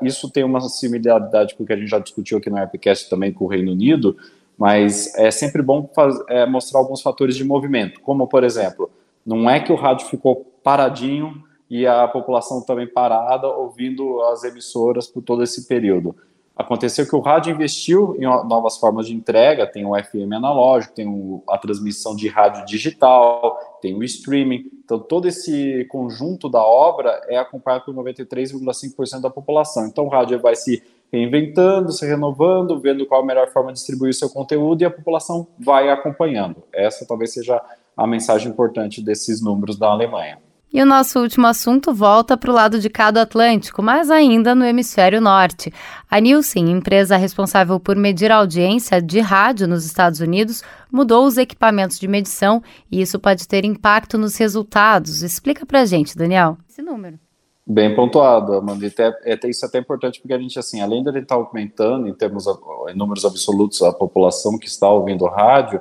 [0.00, 3.30] Isso tem uma similaridade com o que a gente já discutiu aqui no Appcast também
[3.30, 4.16] com o Reino Unido,
[4.56, 8.90] mas é sempre bom faz, é, mostrar alguns fatores de movimento, como, por exemplo,
[9.26, 15.06] não é que o rádio ficou paradinho e a população também parada ouvindo as emissoras
[15.06, 16.16] por todo esse período.
[16.56, 21.08] Aconteceu que o rádio investiu em novas formas de entrega, tem o FM analógico, tem
[21.08, 24.70] o, a transmissão de rádio digital, tem o streaming.
[24.84, 29.86] Então, todo esse conjunto da obra é acompanhado por 93,5% da população.
[29.86, 30.80] Então, o rádio vai se
[31.12, 34.90] reinventando, se renovando, vendo qual a melhor forma de distribuir o seu conteúdo e a
[34.90, 36.62] população vai acompanhando.
[36.72, 37.60] Essa talvez seja
[37.96, 40.38] a mensagem importante desses números da Alemanha.
[40.74, 44.56] E o nosso último assunto volta para o lado de cá do Atlântico, mas ainda
[44.56, 45.72] no hemisfério norte.
[46.10, 51.38] A Nielsen, empresa responsável por medir a audiência de rádio nos Estados Unidos, mudou os
[51.38, 52.60] equipamentos de medição
[52.90, 55.22] e isso pode ter impacto nos resultados.
[55.22, 56.58] Explica para gente, Daniel.
[56.68, 57.20] Esse número.
[57.64, 58.84] Bem pontuado, Amanda.
[58.84, 62.08] É, é, isso é até importante porque a gente, assim, além de estar tá aumentando
[62.08, 62.46] em termos
[62.88, 65.80] em números absolutos a população que está ouvindo rádio,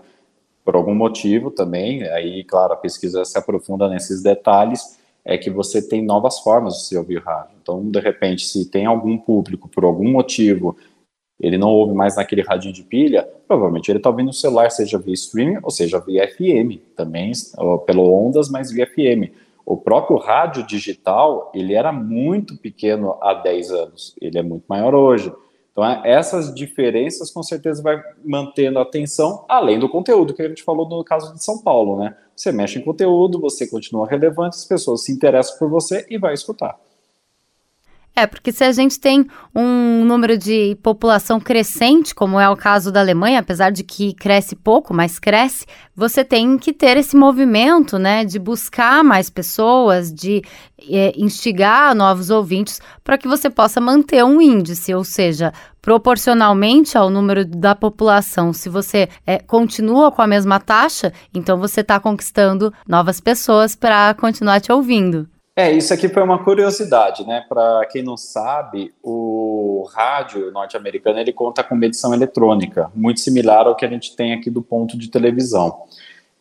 [0.64, 5.82] por algum motivo também, aí, claro, a pesquisa se aprofunda nesses detalhes, é que você
[5.88, 7.56] tem novas formas de se ouvir rádio.
[7.62, 10.78] Então, de repente, se tem algum público, por algum motivo,
[11.40, 14.98] ele não ouve mais naquele radinho de pilha, provavelmente ele está ouvindo no celular, seja
[14.98, 17.32] via streaming ou seja via FM, também
[17.86, 19.34] pelo ondas, mas via FM.
[19.66, 24.94] O próprio rádio digital, ele era muito pequeno há 10 anos, ele é muito maior
[24.94, 25.34] hoje.
[25.74, 30.48] Então, é, essas diferenças com certeza vai mantendo a atenção, além do conteúdo que a
[30.48, 32.16] gente falou no caso de São Paulo, né?
[32.36, 36.36] Você mexe em conteúdo, você continua relevante, as pessoas se interessam por você e vai
[36.36, 36.80] escutar.
[38.16, 42.92] É, porque se a gente tem um número de população crescente, como é o caso
[42.92, 47.98] da Alemanha, apesar de que cresce pouco, mas cresce, você tem que ter esse movimento,
[47.98, 50.44] né, de buscar mais pessoas, de
[50.88, 55.52] é, instigar novos ouvintes para que você possa manter um índice, ou seja,
[55.82, 61.82] proporcionalmente ao número da população, se você é, continua com a mesma taxa, então você
[61.82, 65.28] está conquistando novas pessoas para continuar te ouvindo.
[65.56, 67.46] É, isso aqui foi uma curiosidade, né?
[67.48, 73.76] Para quem não sabe, o rádio norte-americano ele conta com medição eletrônica, muito similar ao
[73.76, 75.84] que a gente tem aqui do ponto de televisão.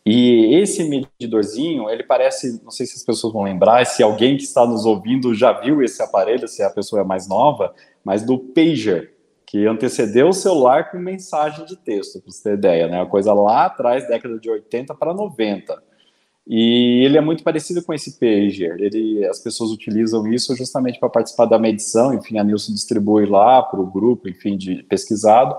[0.03, 4.43] E esse medidorzinho, ele parece, não sei se as pessoas vão lembrar, se alguém que
[4.43, 8.39] está nos ouvindo já viu esse aparelho, se a pessoa é mais nova, mas do
[8.39, 9.13] pager,
[9.45, 12.97] que antecedeu o celular com mensagem de texto, para você ter ideia, né?
[12.97, 15.92] Uma coisa lá atrás, década de 80 para 90.
[16.45, 18.75] E ele é muito parecido com esse pager.
[18.79, 22.13] Ele, as pessoas utilizam isso justamente para participar da medição.
[22.13, 25.55] Enfim, a Nilson distribui lá para o grupo, enfim, de pesquisado.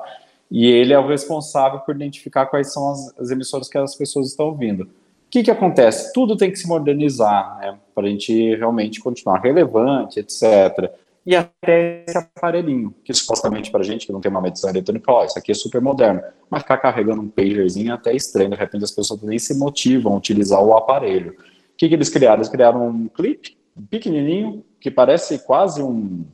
[0.50, 4.28] E ele é o responsável por identificar quais são as, as emissoras que as pessoas
[4.28, 4.84] estão ouvindo.
[4.84, 4.88] O
[5.30, 6.12] que, que acontece?
[6.12, 10.92] Tudo tem que se modernizar, né, para a gente realmente continuar relevante, etc
[11.26, 15.24] e até esse aparelhinho, que supostamente para gente que não tem uma medição eletrônica, ó,
[15.24, 18.84] isso aqui é super moderno, mas ficar carregando um pagerzinho é até estranho, de repente
[18.84, 21.32] as pessoas nem se motivam a utilizar o aparelho.
[21.32, 22.36] O que, que eles criaram?
[22.36, 23.56] Eles criaram um clipe
[23.90, 26.24] pequenininho, que parece quase um...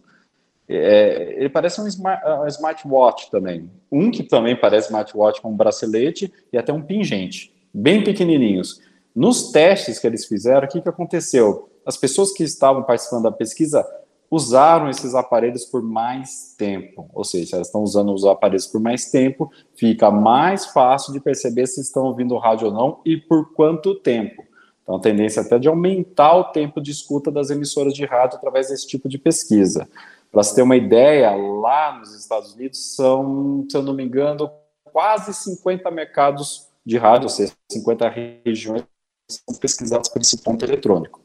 [0.68, 3.70] É, ele parece um, smart, um smartwatch também.
[3.90, 8.80] Um que também parece smartwatch com um bracelete e até um pingente, bem pequenininhos.
[9.14, 11.70] Nos testes que eles fizeram, o que, que aconteceu?
[11.84, 13.84] As pessoas que estavam participando da pesquisa
[14.30, 17.10] usaram esses aparelhos por mais tempo.
[17.12, 21.66] Ou seja, elas estão usando os aparelhos por mais tempo, fica mais fácil de perceber
[21.66, 24.44] se estão ouvindo rádio ou não e por quanto tempo.
[24.82, 28.68] Então, a tendência até de aumentar o tempo de escuta das emissoras de rádio através
[28.68, 29.88] desse tipo de pesquisa.
[30.30, 34.50] Para você ter uma ideia, lá nos Estados Unidos são, se eu não me engano,
[34.84, 38.08] quase 50 mercados de rádio, ou seja, 50
[38.44, 38.84] regiões
[39.28, 41.20] são pesquisadas por esse ponto eletrônico.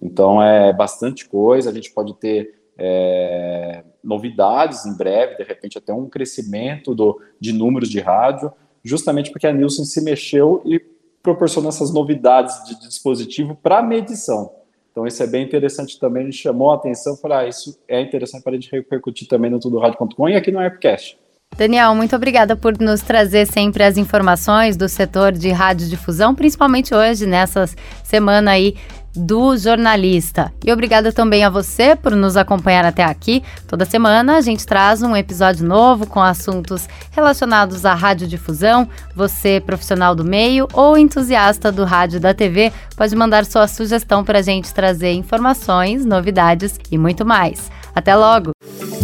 [0.00, 5.92] Então é bastante coisa, a gente pode ter é, novidades em breve, de repente até
[5.92, 8.52] um crescimento do, de números de rádio,
[8.84, 10.78] justamente porque a Nielsen se mexeu e
[11.22, 14.52] proporciona essas novidades de, de dispositivo para medição.
[14.92, 18.00] Então isso é bem interessante também, a gente chamou a atenção, falou, ah, isso é
[18.00, 21.18] interessante para a gente repercutir também no tudorádio.com e aqui no Appcast.
[21.56, 27.24] Daniel, muito obrigada por nos trazer sempre as informações do setor de radiodifusão, principalmente hoje,
[27.24, 27.66] nessa
[28.04, 28.74] semana aí
[29.16, 30.52] do jornalista.
[30.64, 33.42] E obrigada também a você por nos acompanhar até aqui.
[33.66, 38.88] Toda semana a gente traz um episódio novo com assuntos relacionados à radiodifusão.
[39.14, 44.40] Você, profissional do meio ou entusiasta do rádio da TV, pode mandar sua sugestão para
[44.40, 47.70] a gente trazer informações, novidades e muito mais.
[47.94, 48.50] Até logo!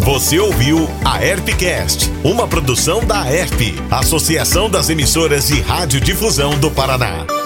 [0.05, 3.61] Você ouviu a Herpcast, uma produção da Herp,
[3.91, 7.42] Associação das Emissoras de Radiodifusão do Paraná.